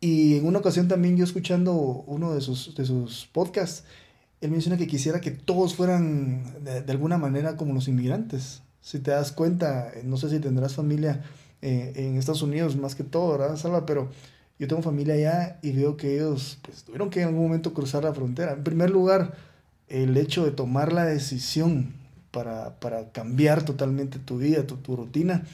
Y 0.00 0.36
en 0.36 0.46
una 0.46 0.60
ocasión 0.60 0.88
también 0.88 1.16
yo 1.16 1.24
escuchando 1.24 1.74
uno 1.74 2.34
de 2.34 2.40
sus, 2.40 2.74
de 2.74 2.84
sus 2.84 3.26
podcasts, 3.26 3.84
él 4.40 4.50
menciona 4.50 4.76
que 4.76 4.86
quisiera 4.86 5.20
que 5.20 5.30
todos 5.30 5.74
fueran 5.74 6.64
de, 6.64 6.90
alguna 6.90 7.18
manera 7.18 7.56
como 7.56 7.74
los 7.74 7.88
inmigrantes. 7.88 8.62
Si 8.80 8.98
te 9.00 9.10
das 9.10 9.32
cuenta, 9.32 9.90
eh, 9.94 10.02
no 10.04 10.16
sé 10.16 10.30
si 10.30 10.38
tendrás 10.38 10.74
familia 10.74 11.24
eh, 11.62 11.92
en 11.96 12.16
Estados 12.16 12.42
Unidos 12.42 12.76
más 12.76 12.94
que 12.94 13.04
todo, 13.04 13.38
¿verdad, 13.38 13.56
Salva? 13.56 13.86
Pero 13.86 14.10
yo 14.58 14.68
tengo 14.68 14.82
familia 14.82 15.14
allá 15.14 15.58
y 15.62 15.72
veo 15.72 15.96
que 15.96 16.14
ellos 16.14 16.58
pues, 16.62 16.84
tuvieron 16.84 17.10
que 17.10 17.22
en 17.22 17.28
algún 17.28 17.44
momento 17.44 17.74
cruzar 17.74 18.04
la 18.04 18.14
frontera. 18.14 18.52
En 18.52 18.64
primer 18.64 18.90
lugar, 18.90 19.34
el 19.88 20.16
hecho 20.16 20.44
de 20.44 20.50
tomar 20.50 20.92
la 20.92 21.04
decisión 21.04 21.94
para, 22.30 22.78
para 22.80 23.10
cambiar 23.12 23.64
totalmente 23.64 24.18
tu 24.18 24.38
vida, 24.38 24.66
tu, 24.66 24.76
tu 24.76 24.96
rutina, 24.96 25.44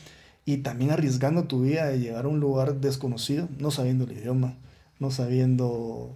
y 0.45 0.59
también 0.59 0.91
arriesgando 0.91 1.45
tu 1.45 1.63
vida 1.63 1.87
de 1.87 2.01
llegar 2.01 2.25
a 2.25 2.29
un 2.29 2.41
lugar 2.41 2.81
desconocido, 2.81 3.49
no 3.59 3.71
sabiendo 3.71 4.05
el 4.05 4.13
idioma, 4.13 4.57
no 4.99 5.11
sabiendo 5.11 6.15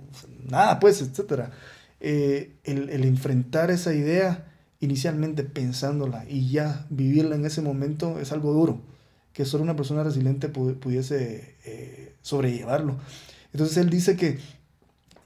nada, 0.49 0.81
pues, 0.81 1.01
etcétera 1.01 1.53
eh, 2.01 2.53
el, 2.64 2.90
el, 2.90 3.05
enfrentar 3.05 3.70
esa 3.70 3.94
idea 3.94 4.44
inicialmente 4.81 5.44
pensándola 5.44 6.27
y 6.29 6.51
ya 6.51 6.87
vivirla 6.90 7.37
en 7.37 7.46
ese 7.46 7.62
momento 7.62 8.20
es 8.20 8.33
algo 8.33 8.53
duro, 8.53 8.81
que 9.37 9.44
solo 9.44 9.62
una 9.62 9.77
persona 9.77 10.03
resiliente 10.03 10.49
pudiese 10.49 11.57
eh, 11.66 12.16
sobrellevarlo. 12.22 12.96
Entonces 13.53 13.77
él 13.77 13.90
dice 13.90 14.16
que 14.16 14.38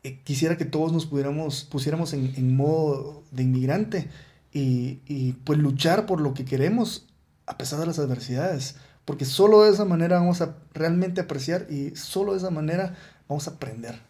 eh, 0.03 0.21
quisiera 0.25 0.57
que 0.57 0.65
todos 0.65 0.93
nos 0.93 1.07
pudiéramos, 1.07 1.63
pusiéramos 1.63 2.13
en, 2.13 2.35
en 2.35 2.57
modo 2.57 3.23
de 3.31 3.45
inmigrante 3.45 4.09
y, 4.53 4.99
y, 5.07 5.35
pues 5.45 5.61
luchar 5.61 6.07
por 6.07 6.21
lo 6.21 6.35
que 6.35 6.45
queremos 6.45 7.07
a 7.47 7.57
pesar 7.57 7.79
de 7.79 7.87
las 7.87 8.01
adversidades, 8.01 8.75
porque 9.05 9.25
solo 9.25 9.63
de 9.63 9.71
esa 9.71 9.85
manera 9.85 10.19
vamos 10.19 10.41
a 10.41 10.57
realmente 10.75 11.21
apreciar 11.21 11.69
y 11.71 11.95
solo 11.95 12.33
de 12.33 12.39
esa 12.39 12.51
manera 12.51 12.97
vamos 13.29 13.47
a 13.47 13.53
aprender. 13.53 14.01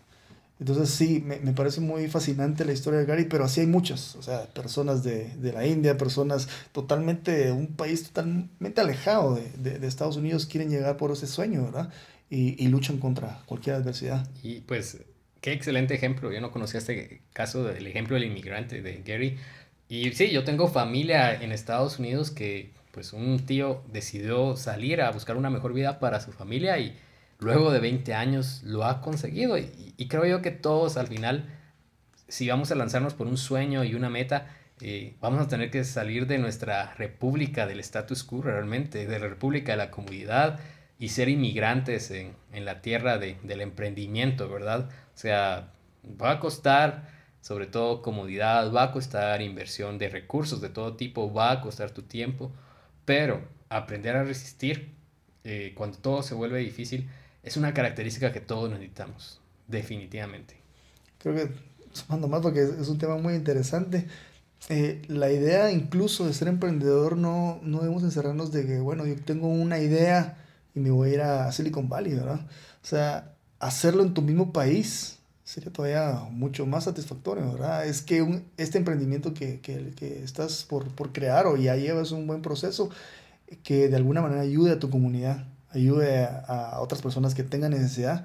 Entonces 0.60 0.90
sí, 0.90 1.22
me, 1.24 1.38
me, 1.38 1.54
parece 1.54 1.80
muy 1.80 2.06
fascinante 2.08 2.66
la 2.66 2.72
historia 2.72 3.00
de 3.00 3.06
Gary, 3.06 3.24
pero 3.24 3.44
así 3.44 3.62
hay 3.62 3.66
muchas, 3.66 4.14
o 4.16 4.22
sea, 4.22 4.44
personas 4.52 5.02
de, 5.02 5.34
de 5.36 5.52
la 5.54 5.66
India, 5.66 5.96
personas 5.96 6.48
totalmente, 6.72 7.50
un 7.50 7.68
país 7.68 8.04
totalmente 8.04 8.82
alejado 8.82 9.36
de, 9.36 9.50
de, 9.56 9.78
de, 9.78 9.86
Estados 9.86 10.18
Unidos 10.18 10.44
quieren 10.44 10.68
llegar 10.68 10.98
por 10.98 11.12
ese 11.12 11.26
sueño, 11.26 11.64
¿verdad? 11.64 11.90
Y, 12.28 12.62
y, 12.62 12.68
luchan 12.68 12.98
contra 12.98 13.42
cualquier 13.46 13.76
adversidad. 13.76 14.28
Y 14.42 14.60
pues, 14.60 15.02
qué 15.40 15.52
excelente 15.52 15.94
ejemplo, 15.94 16.30
yo 16.30 16.42
no 16.42 16.50
conocía 16.50 16.78
este 16.78 17.22
caso 17.32 17.64
del 17.64 17.86
ejemplo 17.86 18.16
del 18.16 18.24
inmigrante 18.24 18.82
de 18.82 19.02
Gary. 19.02 19.38
Y 19.88 20.12
sí, 20.12 20.30
yo 20.30 20.44
tengo 20.44 20.68
familia 20.68 21.34
en 21.42 21.52
Estados 21.52 21.98
Unidos 21.98 22.30
que 22.30 22.72
pues 22.92 23.12
un 23.12 23.46
tío 23.46 23.82
decidió 23.90 24.56
salir 24.56 25.00
a 25.00 25.10
buscar 25.10 25.36
una 25.36 25.48
mejor 25.48 25.72
vida 25.72 26.00
para 26.00 26.20
su 26.20 26.32
familia 26.32 26.78
y 26.78 26.98
luego 27.40 27.72
de 27.72 27.80
20 27.80 28.14
años 28.14 28.62
lo 28.64 28.84
ha 28.84 29.00
conseguido. 29.00 29.58
Y, 29.58 30.06
creo 30.08 30.24
yo 30.26 30.42
que 30.42 30.50
todos 30.50 30.96
al 30.96 31.08
final, 31.08 31.44
si 32.28 32.48
vamos 32.48 32.70
a 32.70 32.74
lanzarnos 32.74 33.14
por 33.14 33.26
un 33.26 33.36
sueño 33.36 33.84
y 33.84 33.94
una 33.94 34.10
meta, 34.10 34.46
eh, 34.80 35.14
vamos 35.20 35.40
a 35.40 35.48
tener 35.48 35.70
que 35.70 35.84
salir 35.84 36.26
de 36.26 36.38
nuestra 36.38 36.94
república 36.94 37.66
del 37.66 37.80
status 37.80 38.24
quo 38.24 38.42
realmente, 38.42 39.06
de 39.06 39.18
la 39.18 39.28
república 39.28 39.72
de 39.72 39.78
la 39.78 39.90
comunidad 39.90 40.58
y 40.98 41.08
ser 41.08 41.28
inmigrantes 41.28 42.10
en, 42.10 42.34
en 42.52 42.64
la 42.64 42.80
tierra 42.80 43.18
de, 43.18 43.36
del 43.42 43.60
emprendimiento, 43.60 44.48
¿verdad? 44.48 44.88
O 45.14 45.18
sea, 45.18 45.72
va 46.20 46.32
a 46.32 46.40
costar 46.40 47.20
sobre 47.40 47.66
todo 47.66 48.02
comodidad, 48.02 48.72
va 48.72 48.84
a 48.84 48.92
costar 48.92 49.40
inversión 49.40 49.98
de 49.98 50.08
recursos 50.08 50.60
de 50.60 50.68
todo 50.68 50.96
tipo, 50.96 51.32
va 51.32 51.52
a 51.52 51.60
costar 51.60 51.90
tu 51.90 52.02
tiempo, 52.02 52.52
pero 53.04 53.42
aprender 53.68 54.16
a 54.16 54.24
resistir 54.24 54.94
eh, 55.44 55.72
cuando 55.74 55.98
todo 55.98 56.22
se 56.22 56.34
vuelve 56.34 56.58
difícil 56.58 57.08
es 57.42 57.56
una 57.56 57.74
característica 57.74 58.32
que 58.32 58.40
todos 58.40 58.70
necesitamos, 58.70 59.40
definitivamente. 59.68 60.56
Creo 61.18 61.34
que, 61.34 61.50
sumando 61.92 62.28
más, 62.28 62.40
porque 62.40 62.62
es 62.62 62.88
un 62.88 62.98
tema 62.98 63.16
muy 63.16 63.34
interesante, 63.34 64.06
eh, 64.68 65.02
la 65.08 65.30
idea 65.30 65.70
incluso 65.70 66.26
de 66.26 66.34
ser 66.34 66.48
emprendedor 66.48 67.16
no, 67.16 67.60
no 67.62 67.80
debemos 67.80 68.02
encerrarnos 68.02 68.52
de 68.52 68.66
que, 68.66 68.78
bueno, 68.78 69.06
yo 69.06 69.16
tengo 69.16 69.48
una 69.48 69.78
idea 69.78 70.36
y 70.74 70.80
me 70.80 70.90
voy 70.90 71.10
a 71.10 71.14
ir 71.14 71.20
a 71.22 71.52
Silicon 71.52 71.88
Valley, 71.88 72.14
¿verdad? 72.14 72.40
O 72.82 72.86
sea, 72.86 73.34
hacerlo 73.58 74.02
en 74.02 74.14
tu 74.14 74.22
mismo 74.22 74.52
país 74.52 75.18
sería 75.44 75.72
todavía 75.72 76.12
mucho 76.30 76.66
más 76.66 76.84
satisfactorio, 76.84 77.52
¿verdad? 77.52 77.86
Es 77.86 78.02
que 78.02 78.22
un, 78.22 78.44
este 78.56 78.78
emprendimiento 78.78 79.34
que, 79.34 79.60
que, 79.60 79.90
que 79.96 80.22
estás 80.22 80.64
por, 80.64 80.88
por 80.94 81.12
crear 81.12 81.46
o 81.46 81.56
ya 81.56 81.74
llevas 81.76 82.12
un 82.12 82.26
buen 82.26 82.42
proceso 82.42 82.90
que 83.64 83.88
de 83.88 83.96
alguna 83.96 84.22
manera 84.22 84.42
ayude 84.42 84.72
a 84.72 84.78
tu 84.78 84.90
comunidad, 84.90 85.46
ayude 85.72 86.24
a, 86.24 86.80
otras 86.80 87.02
personas 87.02 87.34
que 87.34 87.42
tengan 87.42 87.72
necesidad, 87.72 88.24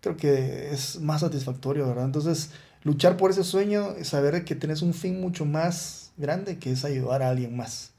creo 0.00 0.16
que 0.16 0.70
es 0.72 1.00
más 1.00 1.20
satisfactorio, 1.20 1.86
¿verdad? 1.86 2.04
Entonces, 2.04 2.50
luchar 2.84 3.16
por 3.16 3.30
ese 3.30 3.44
sueño, 3.44 3.94
saber 4.02 4.44
que 4.44 4.54
tienes 4.54 4.82
un 4.82 4.94
fin 4.94 5.20
mucho 5.20 5.44
más 5.44 6.12
grande 6.16 6.58
que 6.58 6.72
es 6.72 6.84
ayudar 6.84 7.22
a 7.22 7.30
alguien 7.30 7.56
más. 7.56 7.90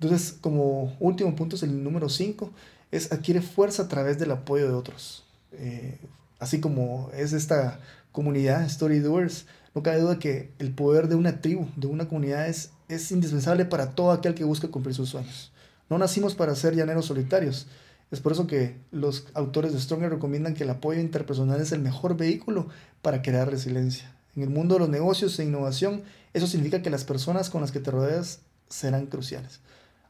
Entonces, 0.00 0.36
como 0.40 0.96
último 1.00 1.34
punto, 1.36 1.56
es 1.56 1.62
el 1.62 1.82
número 1.84 2.08
5, 2.08 2.50
es 2.90 3.12
adquiere 3.12 3.40
fuerza 3.40 3.84
a 3.84 3.88
través 3.88 4.18
del 4.18 4.30
apoyo 4.32 4.66
de 4.66 4.74
otros. 4.74 5.24
Eh, 5.52 5.98
así 6.38 6.60
como 6.60 7.10
es 7.14 7.32
esta 7.32 7.78
comunidad, 8.10 8.64
Story 8.64 8.98
Doers, 8.98 9.46
no 9.74 9.82
cabe 9.82 10.00
duda 10.00 10.18
que 10.18 10.50
el 10.58 10.72
poder 10.72 11.08
de 11.08 11.14
una 11.14 11.40
tribu, 11.40 11.66
de 11.76 11.86
una 11.86 12.08
comunidad, 12.08 12.48
es, 12.48 12.70
es 12.88 13.10
indispensable 13.10 13.64
para 13.64 13.90
todo 13.94 14.10
aquel 14.10 14.34
que 14.34 14.44
busca 14.44 14.68
cumplir 14.68 14.94
sus 14.94 15.08
sueños. 15.08 15.52
No 15.88 15.98
nacimos 15.98 16.34
para 16.34 16.54
ser 16.54 16.74
llaneros 16.74 17.06
solitarios, 17.06 17.66
es 18.12 18.20
por 18.20 18.32
eso 18.32 18.46
que 18.46 18.76
los 18.90 19.26
autores 19.32 19.72
de 19.72 19.80
Stronger 19.80 20.10
recomiendan 20.10 20.52
que 20.52 20.64
el 20.64 20.70
apoyo 20.70 21.00
interpersonal 21.00 21.62
es 21.62 21.72
el 21.72 21.80
mejor 21.80 22.14
vehículo 22.14 22.68
para 23.00 23.22
crear 23.22 23.50
resiliencia. 23.50 24.14
En 24.36 24.42
el 24.42 24.50
mundo 24.50 24.74
de 24.74 24.80
los 24.80 24.90
negocios 24.90 25.38
e 25.38 25.44
innovación, 25.44 26.02
eso 26.34 26.46
significa 26.46 26.82
que 26.82 26.90
las 26.90 27.04
personas 27.04 27.48
con 27.48 27.62
las 27.62 27.72
que 27.72 27.80
te 27.80 27.90
rodeas 27.90 28.40
serán 28.68 29.06
cruciales. 29.06 29.60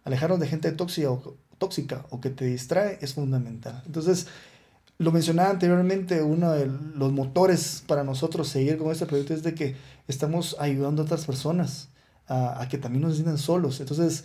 Alejarnos 0.05 0.41
de 0.41 0.49
gente 0.49 0.73
tóxica 0.73 1.13
o, 1.13 1.37
tóxica 1.59 2.05
o 2.11 2.21
que 2.21 2.31
te 2.31 2.45
distrae 2.45 2.99
es 3.01 3.15
fundamental. 3.15 3.81
Entonces, 3.87 4.27
lo 4.99 5.13
mencionaba 5.13 5.51
anteriormente, 5.51 6.23
uno 6.23 6.51
de 6.51 6.67
los 6.67 7.13
motores 7.13 7.85
para 7.87 8.03
nosotros 8.03 8.49
seguir 8.49 8.79
con 8.79 8.91
este 8.91 9.07
proyecto 9.07 9.33
es 9.33 9.45
de 9.45 9.55
que 9.55 9.77
estamos 10.09 10.57
ayudando 10.59 11.03
a 11.03 11.05
otras 11.05 11.25
personas 11.25 11.89
a, 12.27 12.67
que 12.69 12.79
también 12.79 13.03
nos 13.03 13.15
sientan 13.15 13.39
solos. 13.39 13.79
Entonces, 13.79 14.25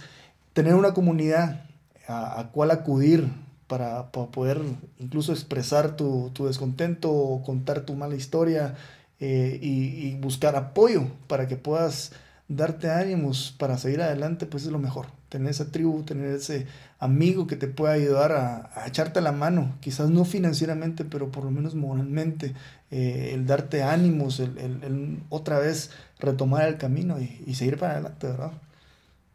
tener 0.53 0.73
una 0.73 0.95
comunidad 0.95 1.67
a, 2.07 2.39
a 2.39 2.51
cual 2.51 2.71
acudir 2.71 3.29
para, 3.67 4.11
poder 4.11 4.61
incluso 4.99 5.33
expresar 5.33 5.95
tu, 5.95 6.31
descontento 6.45 7.11
o 7.11 7.43
contar 7.43 7.81
tu 7.81 7.95
mala 7.95 8.15
historia 8.15 8.75
eh, 9.19 9.59
y, 9.61 10.15
buscar 10.15 10.55
apoyo 10.55 11.07
para 11.27 11.47
que 11.47 11.57
puedas 11.57 12.11
darte 12.47 12.89
ánimos 12.89 13.53
para 13.57 13.77
seguir 13.77 14.01
adelante, 14.01 14.45
pues 14.45 14.63
es 14.63 14.71
lo 14.71 14.79
mejor. 14.79 15.07
Tener 15.29 15.49
esa 15.49 15.71
tribu, 15.71 16.03
tener 16.03 16.35
ese 16.35 16.65
amigo 16.99 17.45
que 17.47 17.57
te 17.57 17.67
pueda 17.67 17.93
ayudar 17.93 18.31
a, 18.31 18.87
echarte 18.87 19.19
la 19.21 19.33
mano, 19.33 19.75
quizás 19.81 20.09
no 20.09 20.23
financieramente, 20.23 21.03
pero 21.03 21.31
por 21.31 21.43
lo 21.43 21.51
menos 21.51 21.75
moralmente, 21.75 22.53
eh, 22.91 23.31
el 23.33 23.45
darte 23.45 23.83
ánimos, 23.83 24.39
el, 24.39 25.21
otra 25.29 25.59
vez 25.59 25.91
retomar 26.19 26.67
el 26.67 26.77
camino 26.77 27.17
y, 27.19 27.53
seguir 27.55 27.77
para 27.77 27.93
adelante, 27.93 28.27
¿verdad? 28.27 28.51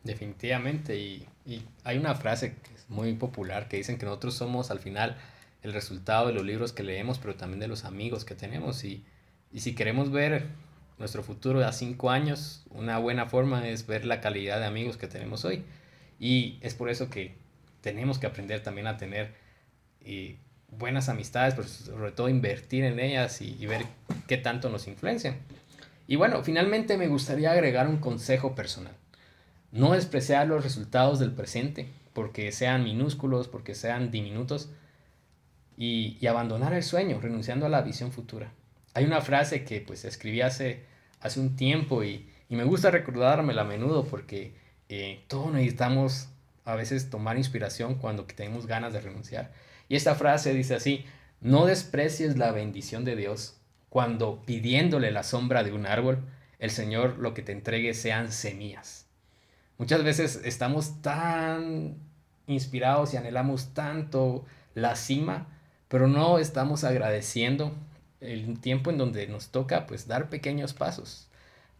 Definitivamente, 0.05 0.99
y, 0.99 1.27
y 1.47 1.63
hay 1.85 1.99
una 1.99 2.15
frase 2.15 2.57
muy 2.89 3.15
popular 3.15 3.69
que 3.69 3.77
dicen 3.77 3.99
que 3.99 4.07
nosotros 4.07 4.35
somos 4.35 4.71
al 4.71 4.81
final 4.81 5.17
el 5.63 5.73
resultado 5.73 6.27
de 6.27 6.35
los 6.35 6.45
libros 6.45 6.73
que 6.73 6.83
leemos, 6.83 7.19
pero 7.19 7.37
también 7.37 7.61
de 7.61 7.69
los 7.69 7.85
amigos 7.85 8.25
que 8.25 8.35
tenemos. 8.35 8.83
Y, 8.85 9.05
y 9.53 9.61
si 9.61 9.75
queremos 9.75 10.11
ver 10.11 10.47
nuestro 10.99 11.23
futuro 11.23 11.65
a 11.65 11.73
cinco 11.73 12.11
años, 12.11 12.65
una 12.71 12.99
buena 12.99 13.27
forma 13.27 13.69
es 13.69 13.87
ver 13.87 14.05
la 14.05 14.21
calidad 14.21 14.59
de 14.59 14.67
amigos 14.67 14.97
que 14.97 15.07
tenemos 15.07 15.45
hoy. 15.45 15.65
Y 16.19 16.59
es 16.61 16.75
por 16.75 16.91
eso 16.91 17.11
que 17.11 17.35
tenemos 17.81 18.19
que 18.19 18.27
aprender 18.27 18.63
también 18.63 18.87
a 18.87 18.97
tener 18.97 19.35
y 20.05 20.37
buenas 20.69 21.09
amistades, 21.09 21.55
pero 21.55 21.69
sobre 21.69 22.13
todo 22.13 22.29
invertir 22.29 22.85
en 22.85 22.99
ellas 22.99 23.41
y, 23.41 23.67
ver 23.67 23.85
qué 24.27 24.37
tanto 24.37 24.69
nos 24.69 24.89
influencian. 24.89 25.37
Y 26.09 26.17
bueno, 26.17 26.43
finalmente 26.43 26.97
me 26.97 27.09
gustaría 27.09 27.53
agregar 27.53 27.89
un 27.89 27.99
consejo 27.99 28.55
personal. 28.55 28.95
No 29.73 29.93
despreciar 29.93 30.47
los 30.47 30.63
resultados 30.63 31.19
del 31.19 31.33
presente, 31.33 31.89
porque 32.13 32.53
sean 32.53 32.85
minúsculos, 32.85 33.49
porque 33.49 33.75
sean 33.75 34.11
diminutos, 34.11 34.71
y, 35.77 36.25
abandonar 36.27 36.75
el 36.75 36.83
sueño, 36.83 37.21
renunciando 37.21 37.67
a 37.67 37.69
la 37.69 37.83
visión 37.83 38.13
futura. 38.13 38.53
Hay 38.95 39.05
una 39.05 39.21
frase 39.21 39.65
que 39.65 39.81
pues 39.81 40.05
escribí 40.05 40.43
hace, 40.43 40.85
hace 41.21 41.41
un 41.41 41.57
tiempo 41.57 42.05
y, 42.05 42.29
y 42.49 42.57
me 42.57 42.65
gusta 42.65 42.91
recordármela 42.91 43.63
a 43.63 43.65
menudo 43.65 44.05
porque 44.05 44.55
eh, 44.89 45.25
todos 45.27 45.53
necesitamos 45.53 46.29
a 46.65 46.77
veces 46.77 47.11
tomar 47.11 47.37
inspiración 47.39 47.95
cuando 47.97 48.25
tenemos 48.27 48.67
ganas 48.67 48.93
de 48.93 49.01
renunciar. 49.01 49.53
Y 49.89 49.97
esta 49.97 50.15
frase 50.15 50.53
dice 50.55 50.75
así, 50.75 51.05
no 51.41 51.67
desprecies 51.67 52.37
la 52.37 52.53
bendición 52.53 53.05
de 53.05 53.17
Dios 53.17 53.57
cuando 53.89 54.43
pidiéndole 54.47 55.11
la 55.11 55.23
sombra 55.23 55.65
de 55.65 55.73
un 55.73 55.87
árbol, 55.87 56.25
el 56.59 56.71
Señor 56.71 57.19
lo 57.19 57.35
que 57.35 57.43
te 57.43 57.53
entregue 57.53 57.95
sean 57.95 58.33
semillas. 58.33 59.02
Muchas 59.79 60.05
veces 60.05 60.41
estamos 60.45 61.03
tan 61.03 61.97
inspirados 62.47 63.15
y 63.15 63.17
anhelamos 63.17 63.75
tanto 63.75 64.45
la 64.75 64.97
cima, 64.97 65.47
pero 65.89 66.09
no 66.09 66.39
estamos 66.39 66.85
agradeciendo 66.85 67.75
el 68.21 68.61
tiempo 68.61 68.91
en 68.91 68.99
donde 68.99 69.27
nos 69.27 69.49
toca 69.49 69.87
pues 69.87 70.07
dar 70.07 70.31
pequeños 70.31 70.73
pasos. 70.73 71.29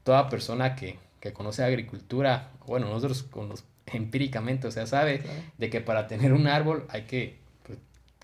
Toda 0.05 0.29
persona 0.29 0.75
que, 0.75 0.99
que 1.21 1.33
conoce 1.33 1.65
agricultura, 1.65 2.51
bueno, 2.67 2.89
nosotros 2.89 3.23
con 3.23 3.49
los 3.49 3.65
empíricamente, 3.87 4.67
o 4.67 4.71
sea, 4.71 4.87
sabe 4.87 5.23
de 5.59 5.71
que 5.71 5.81
para 5.81 6.07
tener 6.07 6.33
un 6.33 6.47
árbol 6.47 6.87
hay 6.89 7.03
que 7.03 7.39
pues, 7.65 7.79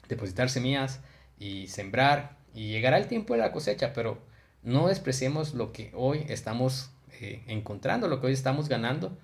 depositar 0.09 0.51
semillas 0.51 1.01
y 1.39 1.69
sembrar 1.69 2.37
y 2.55 2.69
llegará 2.69 2.99
el 2.99 3.07
tiempo 3.07 3.35
de 3.35 3.41
la 3.41 3.53
cosecha, 3.53 3.93
pero 3.93 4.19
no 4.63 4.89
despreciemos 4.89 5.55
lo 5.55 5.73
que 5.73 5.93
hoy 5.95 6.25
estamos 6.29 6.91
eh, 7.21 7.43
encontrando, 7.47 8.09
lo 8.09 8.21
que 8.21 8.29
hoy 8.29 8.33
estamos 8.33 8.69
ganando 8.69 9.17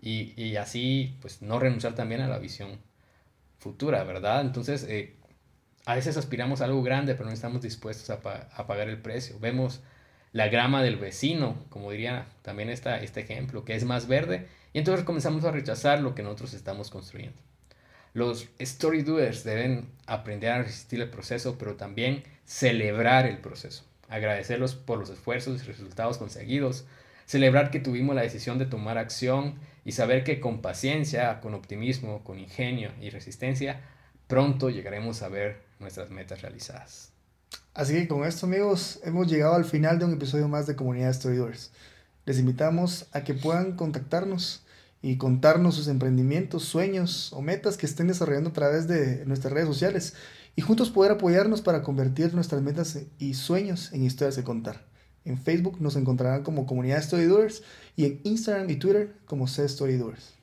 y, 0.00 0.40
y, 0.40 0.56
así 0.56 1.16
pues 1.20 1.42
no 1.42 1.58
renunciar 1.58 1.94
también 1.94 2.20
a 2.20 2.28
la 2.28 2.38
visión 2.38 2.80
futura, 3.58 4.04
¿verdad? 4.04 4.42
Entonces, 4.42 4.84
eh, 4.88 5.16
a 5.86 5.94
veces 5.94 6.16
aspiramos 6.16 6.60
a 6.60 6.66
algo 6.66 6.82
grande, 6.82 7.14
pero 7.14 7.26
no 7.26 7.34
estamos 7.34 7.62
dispuestos 7.62 8.10
a, 8.10 8.14
a, 8.14 8.66
pagar 8.66 8.88
el 8.88 9.00
precio. 9.00 9.38
Vemos 9.40 9.80
la 10.32 10.48
grama 10.48 10.82
del 10.82 10.96
vecino, 10.96 11.56
como 11.70 11.90
diría 11.90 12.28
también 12.42 12.68
esta, 12.70 13.00
este 13.00 13.20
ejemplo, 13.20 13.64
que 13.64 13.74
es 13.74 13.84
más 13.84 14.06
verde 14.06 14.48
y 14.72 14.78
entonces 14.78 15.04
comenzamos 15.04 15.44
a 15.44 15.50
rechazar 15.50 16.00
lo 16.00 16.14
que 16.14 16.22
nosotros 16.22 16.54
estamos 16.54 16.90
construyendo. 16.90 17.38
Los 18.14 18.48
story 18.58 19.02
doers 19.02 19.44
deben 19.44 19.88
aprender 20.06 20.50
a 20.50 20.62
resistir 20.62 21.00
el 21.00 21.10
proceso, 21.10 21.56
pero 21.58 21.76
también 21.76 22.24
celebrar 22.44 23.26
el 23.26 23.38
proceso. 23.38 23.84
Agradecerlos 24.08 24.74
por 24.74 24.98
los 24.98 25.10
esfuerzos 25.10 25.62
y 25.62 25.66
resultados 25.66 26.18
conseguidos. 26.18 26.86
Celebrar 27.26 27.70
que 27.70 27.80
tuvimos 27.80 28.14
la 28.16 28.22
decisión 28.22 28.58
de 28.58 28.66
tomar 28.66 28.98
acción 28.98 29.58
y 29.88 29.92
saber 29.92 30.22
que 30.22 30.38
con 30.38 30.60
paciencia, 30.60 31.40
con 31.40 31.54
optimismo, 31.54 32.22
con 32.22 32.38
ingenio 32.38 32.90
y 33.00 33.08
resistencia, 33.08 33.80
pronto 34.26 34.68
llegaremos 34.68 35.22
a 35.22 35.28
ver 35.28 35.62
nuestras 35.80 36.10
metas 36.10 36.42
realizadas. 36.42 37.10
Así 37.72 37.94
que 37.94 38.06
con 38.06 38.24
esto 38.24 38.44
amigos, 38.44 39.00
hemos 39.02 39.28
llegado 39.28 39.54
al 39.54 39.64
final 39.64 39.98
de 39.98 40.04
un 40.04 40.12
episodio 40.12 40.46
más 40.46 40.66
de 40.66 40.76
Comunidad 40.76 41.14
Storydoers. 41.14 41.72
Les 42.26 42.38
invitamos 42.38 43.06
a 43.12 43.24
que 43.24 43.32
puedan 43.32 43.76
contactarnos 43.76 44.62
y 45.00 45.16
contarnos 45.16 45.76
sus 45.76 45.88
emprendimientos, 45.88 46.64
sueños 46.64 47.32
o 47.32 47.40
metas 47.40 47.78
que 47.78 47.86
estén 47.86 48.08
desarrollando 48.08 48.50
a 48.50 48.52
través 48.52 48.88
de 48.88 49.24
nuestras 49.24 49.54
redes 49.54 49.68
sociales 49.68 50.12
y 50.54 50.60
juntos 50.60 50.90
poder 50.90 51.12
apoyarnos 51.12 51.62
para 51.62 51.80
convertir 51.80 52.34
nuestras 52.34 52.60
metas 52.60 52.98
y 53.18 53.32
sueños 53.32 53.90
en 53.94 54.04
historias 54.04 54.36
de 54.36 54.44
contar. 54.44 54.87
En 55.28 55.38
Facebook 55.38 55.80
nos 55.80 55.96
encontrarán 55.96 56.42
como 56.42 56.66
Comunidad 56.66 57.02
Storydoers 57.02 57.62
y 57.96 58.06
en 58.06 58.20
Instagram 58.24 58.70
y 58.70 58.76
Twitter 58.76 59.12
como 59.26 59.46
C 59.46 59.68
Storydoers. 59.68 60.34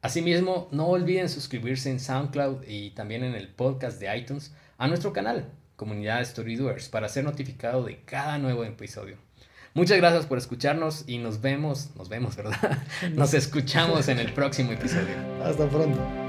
Asimismo, 0.00 0.68
no 0.70 0.86
olviden 0.86 1.28
suscribirse 1.28 1.90
en 1.90 2.00
SoundCloud 2.00 2.64
y 2.66 2.90
también 2.90 3.22
en 3.22 3.34
el 3.34 3.48
podcast 3.48 4.00
de 4.00 4.16
iTunes 4.16 4.52
a 4.78 4.88
nuestro 4.88 5.12
canal, 5.12 5.50
Comunidad 5.76 6.24
Storydoers, 6.24 6.88
para 6.88 7.08
ser 7.08 7.24
notificado 7.24 7.84
de 7.84 8.00
cada 8.04 8.38
nuevo 8.38 8.64
episodio. 8.64 9.18
Muchas 9.74 9.98
gracias 9.98 10.24
por 10.24 10.38
escucharnos 10.38 11.04
y 11.06 11.18
nos 11.18 11.42
vemos, 11.42 11.90
nos 11.94 12.08
vemos, 12.08 12.36
¿verdad? 12.36 12.78
Nos 13.14 13.34
escuchamos 13.34 14.08
en 14.08 14.18
el 14.18 14.32
próximo 14.32 14.72
episodio. 14.72 15.16
Hasta 15.44 15.68
pronto. 15.68 16.27